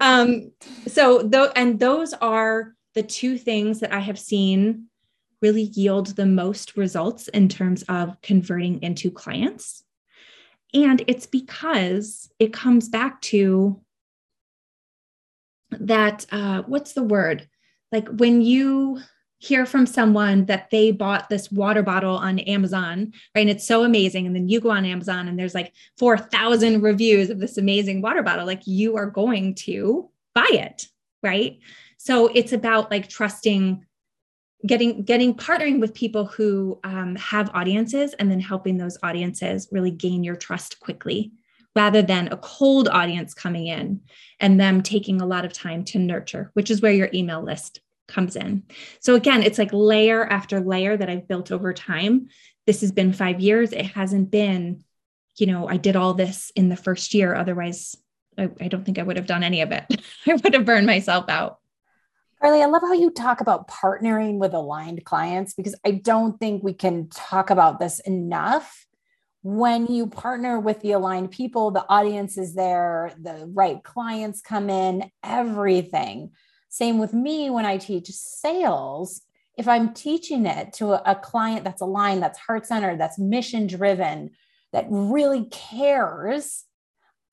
[0.00, 0.50] um,
[0.86, 4.86] so though, and those are the two things that I have seen
[5.42, 9.84] really yield the most results in terms of converting into clients.
[10.72, 13.80] And it's because it comes back to
[15.70, 17.48] that, uh, what's the word?
[17.92, 19.00] Like when you
[19.40, 23.40] hear from someone that they bought this water bottle on Amazon, right?
[23.40, 24.26] And it's so amazing.
[24.26, 28.22] And then you go on Amazon and there's like 4,000 reviews of this amazing water
[28.22, 28.46] bottle.
[28.46, 30.86] Like you are going to buy it,
[31.22, 31.58] right?
[31.96, 33.82] So it's about like trusting,
[34.66, 39.90] getting, getting partnering with people who um, have audiences and then helping those audiences really
[39.90, 41.32] gain your trust quickly
[41.74, 44.02] rather than a cold audience coming in
[44.38, 47.80] and them taking a lot of time to nurture, which is where your email list
[48.10, 48.64] comes in.
[49.00, 52.28] So again, it's like layer after layer that I've built over time.
[52.66, 53.72] This has been five years.
[53.72, 54.84] It hasn't been,
[55.38, 57.34] you know, I did all this in the first year.
[57.34, 57.96] Otherwise,
[58.36, 59.84] I, I don't think I would have done any of it.
[60.26, 61.58] I would have burned myself out.
[62.40, 66.62] Carly, I love how you talk about partnering with aligned clients because I don't think
[66.62, 68.86] we can talk about this enough.
[69.42, 74.70] When you partner with the aligned people, the audience is there, the right clients come
[74.70, 76.30] in, everything.
[76.70, 79.22] Same with me when I teach sales.
[79.58, 83.66] if I'm teaching it to a, a client that's aligned, that's heart centered, that's mission
[83.66, 84.30] driven,
[84.72, 86.64] that really cares,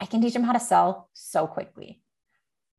[0.02, 2.02] I can teach them how to sell so quickly.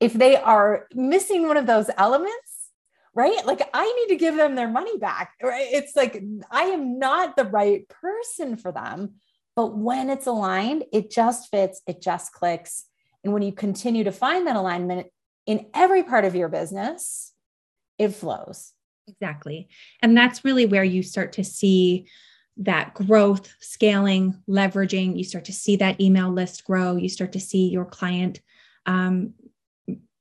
[0.01, 2.71] If they are missing one of those elements,
[3.15, 3.47] right?
[3.47, 5.69] Like I need to give them their money back, right?
[5.71, 9.15] It's like I am not the right person for them.
[9.57, 12.85] But when it's aligned, it just fits, it just clicks.
[13.25, 15.09] And when you continue to find that alignment
[15.49, 17.33] in every part of your business,
[17.99, 18.75] it flows.
[19.09, 19.69] Exactly.
[20.03, 22.07] And that's really where you start to see
[22.59, 25.17] that growth, scaling, leveraging.
[25.17, 26.97] You start to see that email list grow.
[26.97, 28.43] You start to see your client,
[28.85, 29.33] um,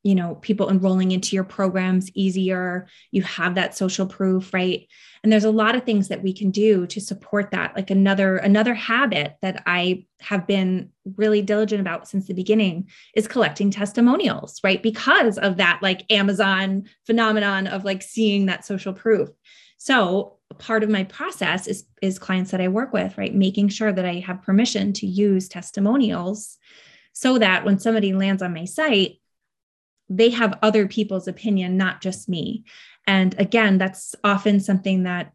[0.08, 2.88] you know, people enrolling into your programs easier.
[3.12, 4.88] You have that social proof, right?
[5.22, 7.76] And there's a lot of things that we can do to support that.
[7.76, 13.28] Like another another habit that I have been really diligent about since the beginning is
[13.28, 14.82] collecting testimonials, right?
[14.82, 19.28] Because of that like Amazon phenomenon of like seeing that social proof.
[19.78, 23.36] So part of my process is is clients that I work with, right?
[23.36, 26.58] Making sure that I have permission to use testimonials
[27.12, 29.18] so that when somebody lands on my site,
[30.10, 32.64] they have other people's opinion, not just me.
[33.06, 35.34] And again, that's often something that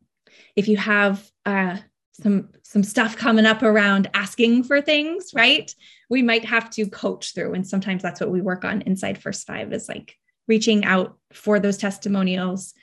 [0.56, 1.76] if you have uh,
[2.12, 5.74] some some stuff coming up around asking for things, right?
[6.08, 9.46] We might have to coach through, and sometimes that's what we work on inside First
[9.46, 10.16] Five is like
[10.48, 12.74] reaching out for those testimonials,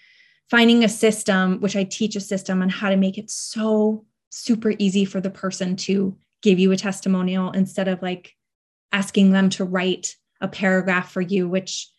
[0.50, 4.74] finding a system, which I teach a system on how to make it so super
[4.78, 8.36] easy for the person to give you a testimonial instead of like
[8.92, 11.90] asking them to write a paragraph for you, which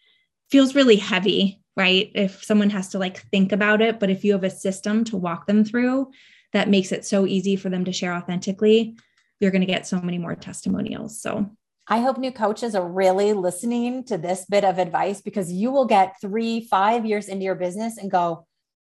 [0.50, 2.11] feels really heavy, right?
[2.14, 5.16] If someone has to like think about it, but if you have a system to
[5.16, 6.11] walk them through
[6.53, 8.96] that makes it so easy for them to share authentically,
[9.38, 11.20] you're going to get so many more testimonials.
[11.20, 11.50] So
[11.87, 15.87] I hope new coaches are really listening to this bit of advice because you will
[15.87, 18.46] get three, five years into your business and go,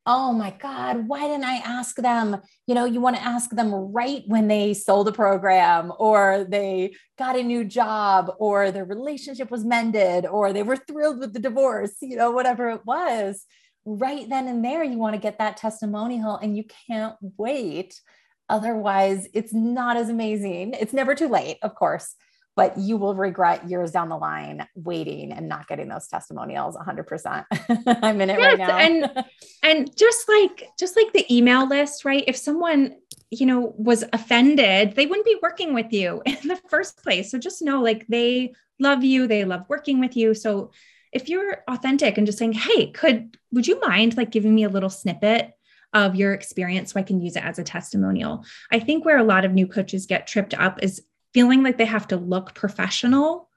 [0.07, 2.37] oh my God, why didn't I ask them?
[2.65, 6.95] You know, you want to ask them right when they sold a program or they
[7.17, 11.41] got a new job or their relationship was mended or they were thrilled with the
[11.41, 13.45] divorce, you know, whatever it was.
[13.85, 17.99] Right then and there, you want to get that testimonial and you can't wait.
[18.47, 20.73] Otherwise, it's not as amazing.
[20.79, 22.15] It's never too late, of course
[22.57, 27.45] but you will regret years down the line waiting and not getting those testimonials 100%
[28.03, 28.77] i'm in it yes, right now.
[28.77, 29.25] and
[29.63, 32.23] and just like just like the email list right?
[32.27, 32.95] If someone
[33.29, 37.31] you know was offended they wouldn't be working with you in the first place.
[37.31, 40.33] So just know like they love you they love working with you.
[40.33, 40.71] So
[41.13, 44.69] if you're authentic and just saying hey could would you mind like giving me a
[44.69, 45.53] little snippet
[45.93, 48.43] of your experience so I can use it as a testimonial.
[48.71, 51.01] I think where a lot of new coaches get tripped up is
[51.37, 53.47] feeling like they have to look professional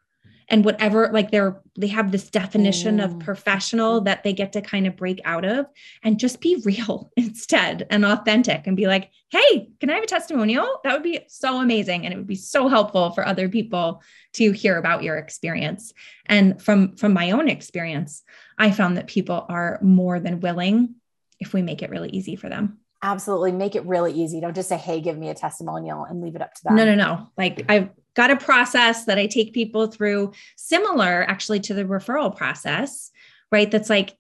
[0.51, 3.05] and whatever like they're they have this definition mm.
[3.07, 5.65] of professional that they get to kind of break out of
[6.03, 10.07] and just be real instead and authentic and be like hey can i have a
[10.07, 10.81] testimonial?
[10.85, 14.03] That would be so amazing and it would be so helpful for other people
[14.35, 15.95] to hear about your experience.
[16.27, 18.25] And from from my own experience
[18.59, 20.97] i found that people are more than willing
[21.39, 24.41] if we make it really easy for them absolutely make it really easy.
[24.41, 26.77] Don't just say, hey, give me a testimonial and leave it up to them.
[26.77, 27.29] No, no, no.
[27.37, 32.35] Like I've got a process that I take people through, similar actually to the referral
[32.35, 33.11] process,
[33.51, 33.71] right?
[33.71, 34.17] That's like,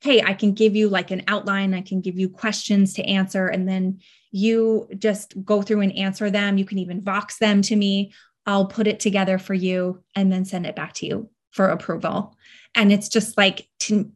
[0.00, 3.46] hey, I can give you like an outline, I can give you questions to answer,
[3.46, 4.00] and then
[4.32, 6.58] you just go through and answer them.
[6.58, 8.12] You can even vox them to me.
[8.46, 12.36] I'll put it together for you and then send it back to you for approval.
[12.74, 14.10] And it's just like to,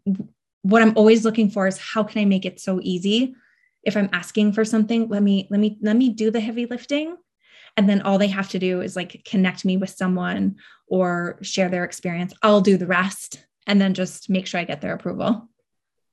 [0.62, 3.37] what I'm always looking for is how can I make it so easy
[3.87, 7.16] if i'm asking for something let me let me let me do the heavy lifting
[7.79, 10.57] and then all they have to do is like connect me with someone
[10.88, 14.83] or share their experience i'll do the rest and then just make sure i get
[14.83, 15.49] their approval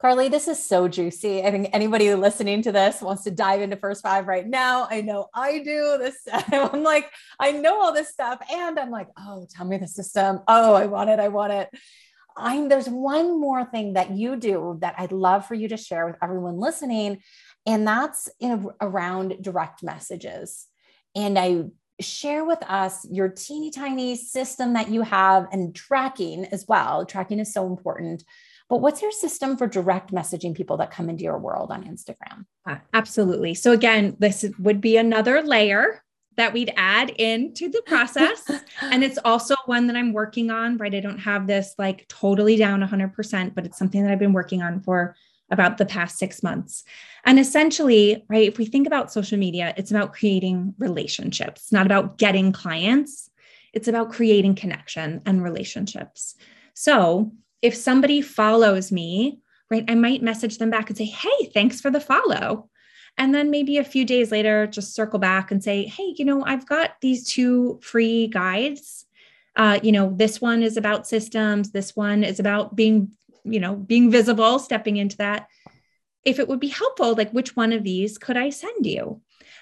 [0.03, 1.43] Carly, this is so juicy.
[1.43, 4.85] I think anybody listening to this wants to dive into first five right now.
[4.91, 6.17] I know I do this.
[6.51, 7.09] I'm like,
[7.39, 8.41] I know all this stuff.
[8.51, 10.41] And I'm like, oh, tell me the system.
[10.45, 11.21] Oh, I want it.
[11.21, 11.69] I want it.
[12.35, 16.05] I'm there's one more thing that you do that I'd love for you to share
[16.05, 17.21] with everyone listening.
[17.65, 20.67] And that's in, around direct messages.
[21.15, 21.65] And I
[21.99, 27.05] share with us your teeny tiny system that you have and tracking as well.
[27.05, 28.23] Tracking is so important.
[28.69, 32.45] But what's your system for direct messaging people that come into your world on Instagram?
[32.65, 33.53] Uh, absolutely.
[33.53, 36.03] So, again, this would be another layer
[36.37, 38.49] that we'd add into the process.
[38.81, 40.95] and it's also one that I'm working on, right?
[40.95, 44.63] I don't have this like totally down 100%, but it's something that I've been working
[44.63, 45.15] on for
[45.53, 46.83] about the past six months.
[47.23, 52.17] And essentially, right, if we think about social media, it's about creating relationships, not about
[52.17, 53.29] getting clients.
[53.71, 56.35] It's about creating connection and relationships.
[56.73, 57.31] So
[57.61, 59.39] if somebody follows me,
[59.71, 59.85] right?
[59.87, 62.69] I might message them back and say, Hey, thanks for the follow.
[63.17, 66.43] And then maybe a few days later, just circle back and say, Hey, you know,
[66.45, 69.05] I've got these two free guides.
[69.55, 73.11] Uh, you know, this one is about systems, this one is about being,
[73.43, 75.47] you know, being visible, stepping into that.
[76.23, 79.21] If it would be helpful, like which one of these could I send you?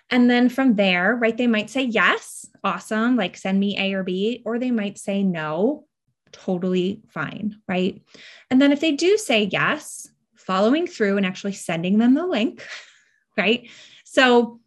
[0.09, 4.03] And then from there, right, they might say yes, awesome, like send me A or
[4.03, 5.85] B, or they might say no,
[6.31, 8.01] totally fine, right?
[8.49, 12.65] And then if they do say yes, following through and actually sending them the link,
[13.37, 13.69] right?
[14.03, 14.59] So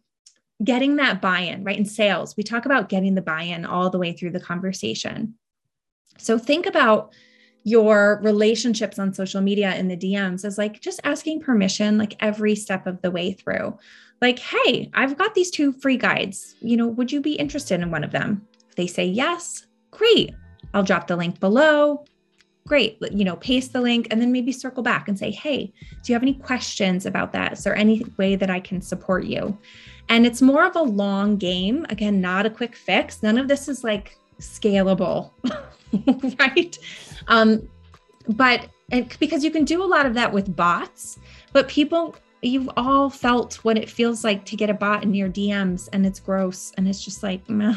[0.63, 1.77] getting that buy in, right?
[1.77, 5.35] In sales, we talk about getting the buy in all the way through the conversation.
[6.17, 7.13] So think about
[7.65, 12.55] your relationships on social media in the DMs as like just asking permission, like every
[12.55, 13.75] step of the way through.
[14.21, 16.55] Like, hey, I've got these two free guides.
[16.61, 18.47] You know, would you be interested in one of them?
[18.69, 20.31] If they say yes, great.
[20.75, 22.05] I'll drop the link below.
[22.67, 22.99] Great.
[23.11, 26.13] You know, paste the link and then maybe circle back and say, hey, do you
[26.13, 27.53] have any questions about that?
[27.53, 29.57] Is there any way that I can support you?
[30.09, 31.87] And it's more of a long game.
[31.89, 33.23] Again, not a quick fix.
[33.23, 35.31] None of this is like scalable,
[36.39, 36.77] right?
[37.27, 37.67] Um,
[38.29, 41.19] but and because you can do a lot of that with bots,
[41.53, 45.29] but people, you've all felt what it feels like to get a bot in your
[45.29, 47.75] DMs and it's gross and it's just like, meh,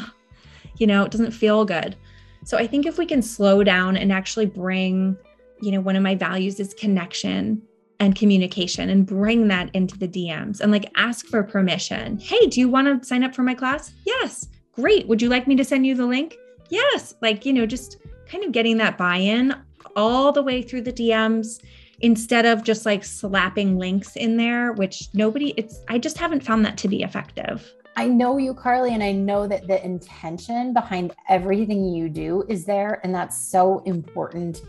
[0.77, 1.95] you know, it doesn't feel good.
[2.43, 5.17] So I think if we can slow down and actually bring,
[5.61, 7.61] you know, one of my values is connection
[7.99, 12.17] and communication and bring that into the DMs and like ask for permission.
[12.19, 13.91] Hey, do you want to sign up for my class?
[14.05, 14.47] Yes.
[14.73, 15.07] Great.
[15.07, 16.37] Would you like me to send you the link?
[16.69, 17.15] Yes.
[17.21, 17.97] Like, you know, just
[18.27, 19.55] kind of getting that buy in
[19.95, 21.61] all the way through the DMs
[22.01, 26.63] instead of just like slapping links in there, which nobody, it's, I just haven't found
[26.65, 27.73] that to be effective.
[27.95, 32.63] I know you, Carly, and I know that the intention behind everything you do is
[32.63, 33.01] there.
[33.03, 34.61] And that's so important,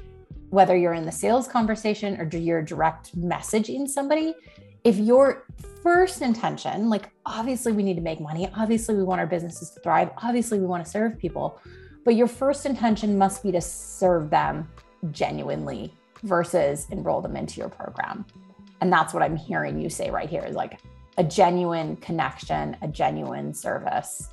[0.49, 4.35] whether you're in the sales conversation or you're direct messaging somebody.
[4.83, 5.47] If your
[5.83, 9.81] first intention, like obviously we need to make money, obviously we want our businesses to
[9.81, 11.61] thrive, obviously we want to serve people,
[12.11, 14.69] but your first intention must be to serve them
[15.13, 15.95] genuinely
[16.25, 18.27] versus enroll them into your program.
[18.81, 20.81] And that's what I'm hearing you say right here is like,
[21.19, 24.31] a genuine connection, a genuine service,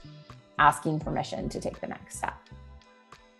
[0.57, 2.49] asking permission to take the next step.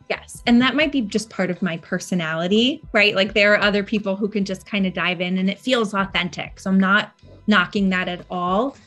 [0.08, 0.44] Yes.
[0.46, 3.16] And that might be just part of my personality, right?
[3.16, 5.96] Like there are other people who can just kind of dive in and it feels
[5.96, 6.60] authentic.
[6.60, 8.78] So I'm not knocking that at all.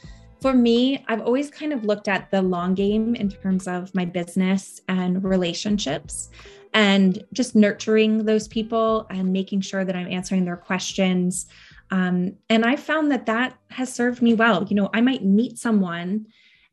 [0.40, 4.04] For me, I've always kind of looked at the long game in terms of my
[4.04, 6.30] business and relationships
[6.72, 11.46] and just nurturing those people and making sure that I'm answering their questions
[11.90, 14.64] um, and I found that that has served me well.
[14.68, 16.26] You know, I might meet someone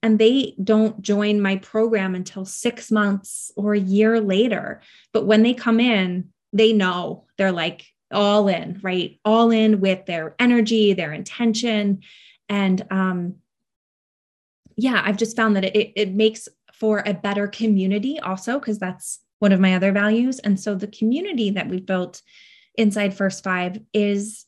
[0.04, 4.82] and they don't join my program until six months or a year later.
[5.12, 9.20] But when they come in, they know they're like all in, right?
[9.26, 12.02] All in with their energy, their intention.
[12.48, 13.36] And um,
[14.78, 19.20] yeah, I've just found that it, it makes for a better community also, because that's
[19.40, 20.40] one of my other values.
[20.40, 22.22] And so the community that we've built
[22.76, 24.46] inside First Five is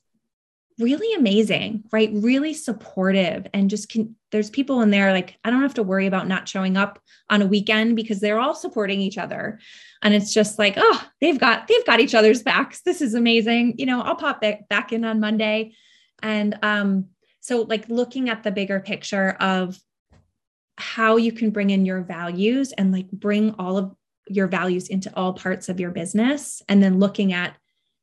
[0.77, 2.09] really amazing, right?
[2.13, 6.05] Really supportive and just can, there's people in there like I don't have to worry
[6.05, 6.99] about not showing up
[7.29, 9.59] on a weekend because they're all supporting each other.
[10.01, 12.81] And it's just like, oh, they've got they've got each other's backs.
[12.81, 13.75] This is amazing.
[13.77, 15.73] You know, I'll pop back, back in on Monday.
[16.21, 17.07] And um
[17.41, 19.77] so like looking at the bigger picture of
[20.79, 23.95] how you can bring in your values and like bring all of
[24.27, 27.55] your values into all parts of your business and then looking at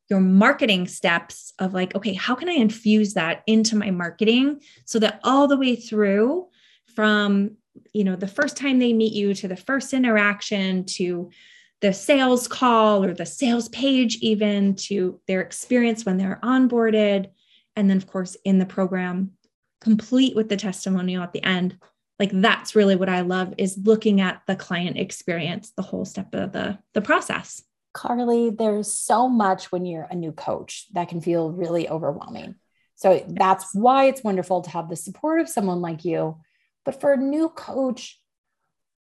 [0.09, 4.99] your marketing steps of like, okay, how can I infuse that into my marketing so
[5.01, 6.49] that all the way through
[6.95, 7.57] from,
[7.93, 11.31] you know, the first time they meet you to the first interaction to
[11.81, 17.27] the sales call or the sales page, even to their experience when they're onboarded.
[17.75, 19.33] And then, of course, in the program,
[19.81, 21.79] complete with the testimonial at the end.
[22.19, 26.35] Like that's really what I love is looking at the client experience, the whole step
[26.35, 27.63] of the, the process.
[27.93, 32.57] Carly, there's so much when you're a new coach that can feel really overwhelming.
[32.95, 36.39] So that's why it's wonderful to have the support of someone like you.
[36.85, 38.19] But for a new coach,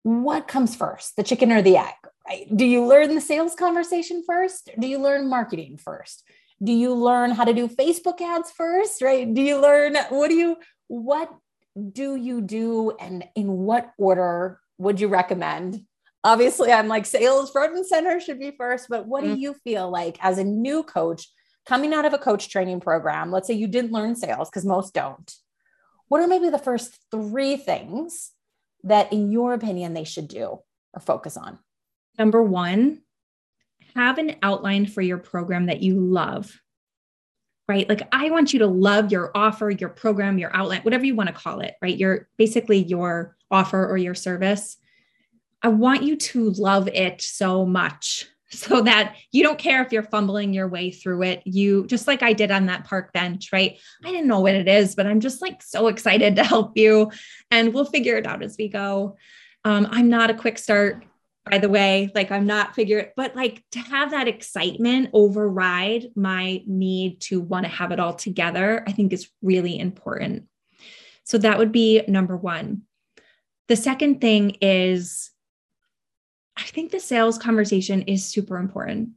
[0.02, 1.94] what comes first, the chicken or the egg,
[2.28, 2.46] right?
[2.54, 4.70] Do you learn the sales conversation first?
[4.78, 6.22] Do you learn marketing first?
[6.62, 9.32] Do you learn how to do Facebook ads first, right?
[9.32, 10.57] Do you learn what do you
[10.88, 11.30] what
[11.92, 15.84] do you do and in what order would you recommend
[16.26, 19.34] obviously I'm like sales front and center should be first, but what mm-hmm.
[19.34, 21.28] do you feel like as a new coach
[21.64, 23.30] coming out of a coach training program?
[23.30, 25.32] Let's say you didn't learn sales because most don't.
[26.08, 28.32] What are maybe the first three things
[28.82, 30.58] that, in your opinion, they should do
[30.92, 31.58] or focus on?
[32.18, 33.02] Number one,
[33.94, 36.60] have an outline for your program that you love.
[37.68, 37.88] Right?
[37.88, 41.28] Like I want you to love your offer, your program, your outlet, whatever you want
[41.28, 41.96] to call it, right?
[41.96, 44.76] Your basically your offer or your service.
[45.62, 50.04] I want you to love it so much so that you don't care if you're
[50.04, 51.42] fumbling your way through it.
[51.44, 53.78] You just like I did on that park bench, right?
[54.04, 57.10] I didn't know what it is, but I'm just like so excited to help you
[57.50, 59.16] and we'll figure it out as we go.
[59.64, 61.04] Um, I'm not a quick start
[61.51, 66.62] by the way like i'm not figuring but like to have that excitement override my
[66.66, 70.44] need to want to have it all together i think is really important.
[71.24, 72.82] So that would be number one.
[73.68, 75.30] The second thing is
[76.57, 79.11] i think the sales conversation is super important.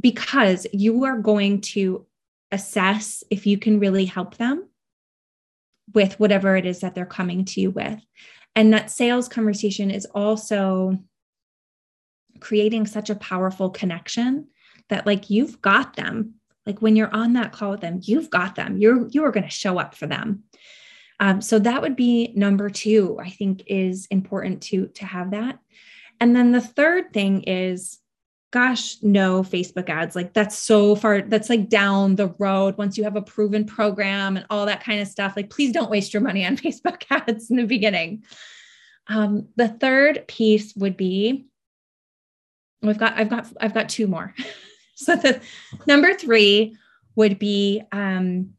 [0.00, 2.06] Because you are going to
[2.52, 4.68] assess if you can really help them
[5.94, 8.00] with whatever it is that they're coming to you with
[8.56, 10.98] and that sales conversation is also
[12.40, 14.48] creating such a powerful connection
[14.88, 16.34] that like you've got them.
[16.64, 18.78] Like when you're on that call with them you've got them.
[18.78, 20.44] You're you are going to show up for them.
[21.20, 25.58] Um, so that would be number two i think is important to to have that.
[26.18, 27.98] And then the third thing is
[28.56, 30.16] gosh, no Facebook ads.
[30.16, 34.34] Like that's so far, that's like down the road once you have a proven program
[34.38, 35.36] and all that kind of stuff.
[35.36, 38.24] Like, please don't waste your money on Facebook ads in the beginning.
[39.08, 41.44] Um, the third piece would be
[42.80, 44.34] we've got, I've got, I've got two more.
[44.94, 45.38] so the
[45.86, 46.78] number three
[47.14, 48.54] would be, um,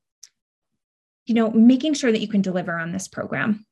[1.25, 3.65] you know, making sure that you can deliver on this program,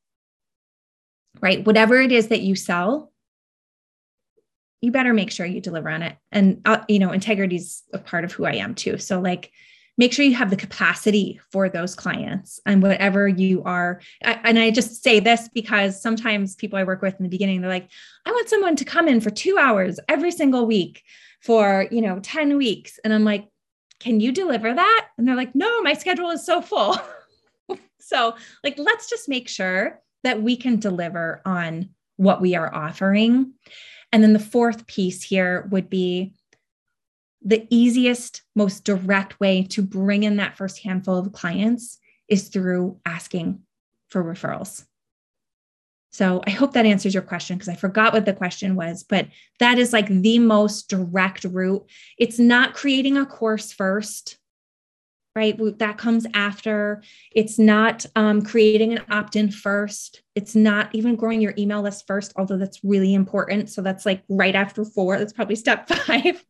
[1.39, 1.63] right?
[1.63, 3.11] Whatever it is that you sell,
[4.81, 6.17] you better make sure you deliver on it.
[6.31, 8.97] And, uh, you know, integrity is a part of who I am too.
[8.97, 9.51] So, like,
[9.97, 14.01] make sure you have the capacity for those clients and whatever you are.
[14.23, 17.61] I, and I just say this because sometimes people I work with in the beginning,
[17.61, 17.89] they're like,
[18.25, 21.03] I want someone to come in for two hours every single week
[21.41, 22.99] for, you know, 10 weeks.
[23.03, 23.47] And I'm like,
[23.99, 25.07] can you deliver that?
[25.17, 26.97] And they're like, no, my schedule is so full.
[27.99, 33.53] so, like, let's just make sure that we can deliver on what we are offering.
[34.15, 36.31] And then the fourth piece here would be
[37.41, 41.97] the easiest, most direct way to bring in that first handful of clients
[42.29, 43.59] is through asking
[44.07, 44.85] for referrals.
[46.11, 49.27] So I hope that answers your question because I forgot what the question was, but
[49.59, 51.85] that is like the most direct route.
[52.17, 54.37] It's not creating a course first
[55.35, 55.59] right?
[55.79, 57.03] That comes after.
[57.31, 60.21] It's not um, creating an opt in first.
[60.33, 63.69] It's not even growing your email list first, although that's really important.
[63.69, 65.17] So that's like right after four.
[65.17, 66.43] That's probably step five.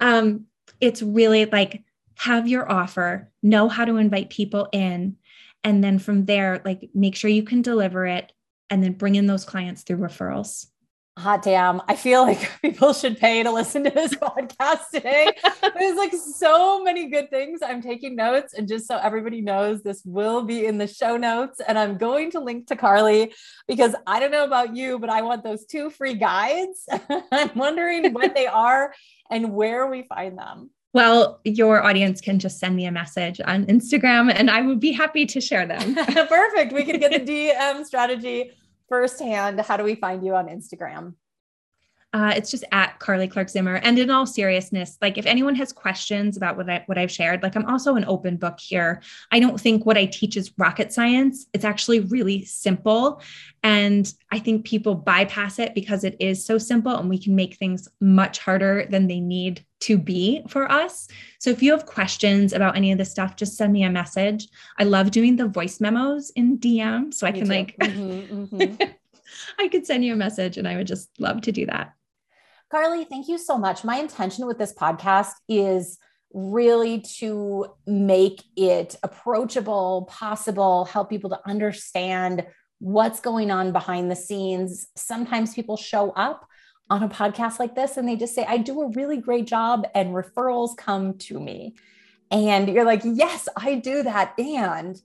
[0.00, 0.46] Um,
[0.80, 1.82] it's really like
[2.16, 5.16] have your offer, know how to invite people in.
[5.64, 8.32] And then from there, like make sure you can deliver it
[8.68, 10.66] and then bring in those clients through referrals
[11.18, 11.82] hot damn.
[11.88, 15.30] I feel like people should pay to listen to this podcast today.
[15.78, 17.60] There's like so many good things.
[17.62, 21.60] I'm taking notes and just so everybody knows this will be in the show notes
[21.66, 23.32] and i'm going to link to carly
[23.66, 26.88] because i don't know about you but i want those two free guides.
[27.32, 28.92] I'm wondering what they are
[29.30, 30.70] and where we find them.
[30.92, 34.90] Well, your audience can just send me a message on Instagram and I would be
[34.90, 35.94] happy to share them.
[35.94, 36.72] Perfect.
[36.72, 38.50] We can get the DM strategy
[38.90, 41.14] firsthand, how do we find you on Instagram?
[42.12, 43.76] Uh, it's just at Carly Clark Zimmer.
[43.76, 47.44] And in all seriousness, like if anyone has questions about what I what I've shared,
[47.44, 49.00] like I'm also an open book here.
[49.30, 51.46] I don't think what I teach is rocket science.
[51.54, 53.22] It's actually really simple.
[53.62, 57.56] And I think people bypass it because it is so simple and we can make
[57.56, 61.08] things much harder than they need to be for us.
[61.38, 64.48] So if you have questions about any of this stuff, just send me a message.
[64.78, 67.12] I love doing the voice memos in DM.
[67.12, 67.54] So I me can too.
[67.54, 68.82] like mm-hmm, mm-hmm.
[69.58, 71.92] I could send you a message and I would just love to do that.
[72.70, 73.82] Carly, thank you so much.
[73.82, 75.98] My intention with this podcast is
[76.32, 82.46] really to make it approachable, possible, help people to understand
[82.78, 84.86] what's going on behind the scenes.
[84.96, 86.46] Sometimes people show up
[86.90, 89.86] on a podcast like this and they just say, I do a really great job,
[89.94, 91.74] and referrals come to me.
[92.30, 94.34] And you're like, Yes, I do that.
[94.38, 95.00] And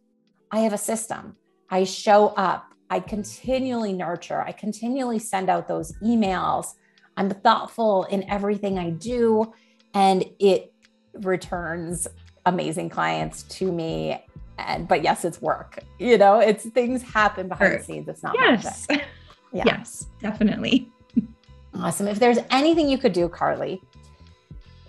[0.51, 1.35] I have a system.
[1.69, 2.73] I show up.
[2.89, 4.41] I continually nurture.
[4.41, 6.75] I continually send out those emails.
[7.17, 9.53] I'm thoughtful in everything I do,
[9.93, 10.73] and it
[11.13, 12.07] returns
[12.45, 14.23] amazing clients to me.
[14.57, 15.79] And but yes, it's work.
[15.99, 17.77] You know, it's things happen behind sure.
[17.79, 18.07] the scenes.
[18.07, 18.87] It's not yes,
[19.51, 19.63] yeah.
[19.65, 20.91] yes, definitely.
[21.79, 22.07] Awesome.
[22.07, 23.81] If there's anything you could do, Carly,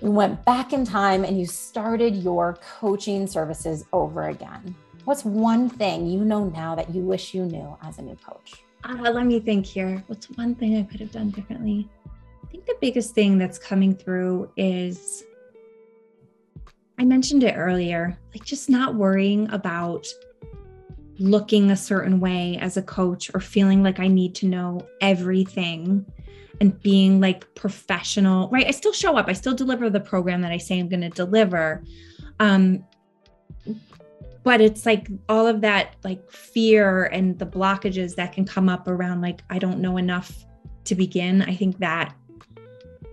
[0.02, 4.74] you went back in time and you started your coaching services over again.
[5.04, 8.62] What's one thing you know now that you wish you knew as a new coach?
[8.84, 10.02] Uh, let me think here.
[10.06, 11.88] What's one thing I could have done differently?
[12.44, 15.24] I think the biggest thing that's coming through is
[16.98, 20.06] I mentioned it earlier, like just not worrying about
[21.18, 26.04] looking a certain way as a coach or feeling like I need to know everything
[26.60, 28.66] and being like professional, right?
[28.66, 31.08] I still show up, I still deliver the program that I say I'm going to
[31.08, 31.82] deliver.
[32.40, 32.84] Um,
[34.42, 38.86] but it's like all of that like fear and the blockages that can come up
[38.86, 40.44] around like I don't know enough
[40.84, 41.42] to begin.
[41.42, 42.14] I think that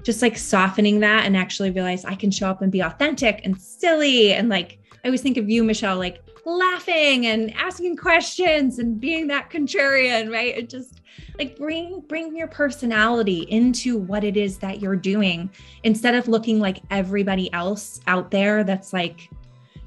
[0.03, 3.59] just like softening that and actually realize I can show up and be authentic and
[3.59, 8.99] silly and like I always think of you, Michelle, like laughing and asking questions and
[8.99, 10.57] being that contrarian, right?
[10.57, 11.01] It just
[11.37, 15.49] like bring bring your personality into what it is that you're doing
[15.83, 19.29] instead of looking like everybody else out there that's like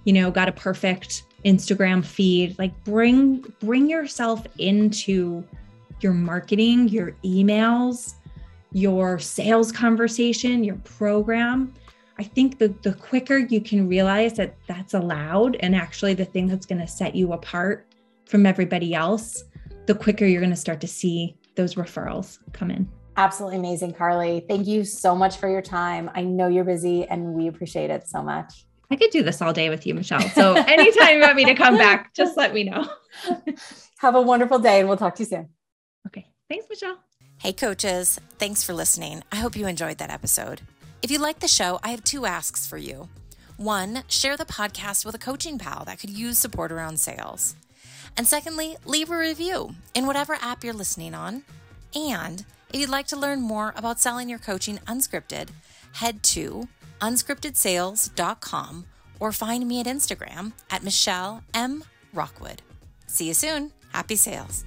[0.05, 5.45] you know got a perfect Instagram feed like bring bring yourself into
[6.01, 8.14] your marketing your emails
[8.73, 11.73] your sales conversation your program
[12.19, 16.47] I think the the quicker you can realize that that's allowed and actually the thing
[16.47, 17.87] that's going to set you apart
[18.27, 19.45] from everybody else,
[19.87, 22.89] the quicker you're going to start to see those referrals come in.
[23.17, 24.45] Absolutely amazing, Carly.
[24.47, 26.11] Thank you so much for your time.
[26.14, 28.67] I know you're busy and we appreciate it so much.
[28.91, 30.21] I could do this all day with you, Michelle.
[30.21, 32.87] So anytime you want me to come back, just let me know.
[33.99, 35.49] Have a wonderful day and we'll talk to you soon.
[36.07, 36.27] Okay.
[36.49, 36.99] Thanks, Michelle.
[37.39, 38.21] Hey, coaches.
[38.39, 39.23] Thanks for listening.
[39.33, 40.61] I hope you enjoyed that episode.
[41.03, 43.09] If you like the show, I have two asks for you.
[43.57, 47.55] One, share the podcast with a coaching pal that could use support around sales.
[48.16, 51.42] And secondly, leave a review in whatever app you're listening on.
[51.94, 55.51] And if you'd like to learn more about selling your coaching unscripted,
[55.92, 56.68] head to
[57.01, 58.86] unscriptedsales.com
[59.20, 61.84] or find me at Instagram at Michelle M.
[62.12, 62.62] Rockwood.
[63.07, 63.72] See you soon.
[63.92, 64.64] Happy sales.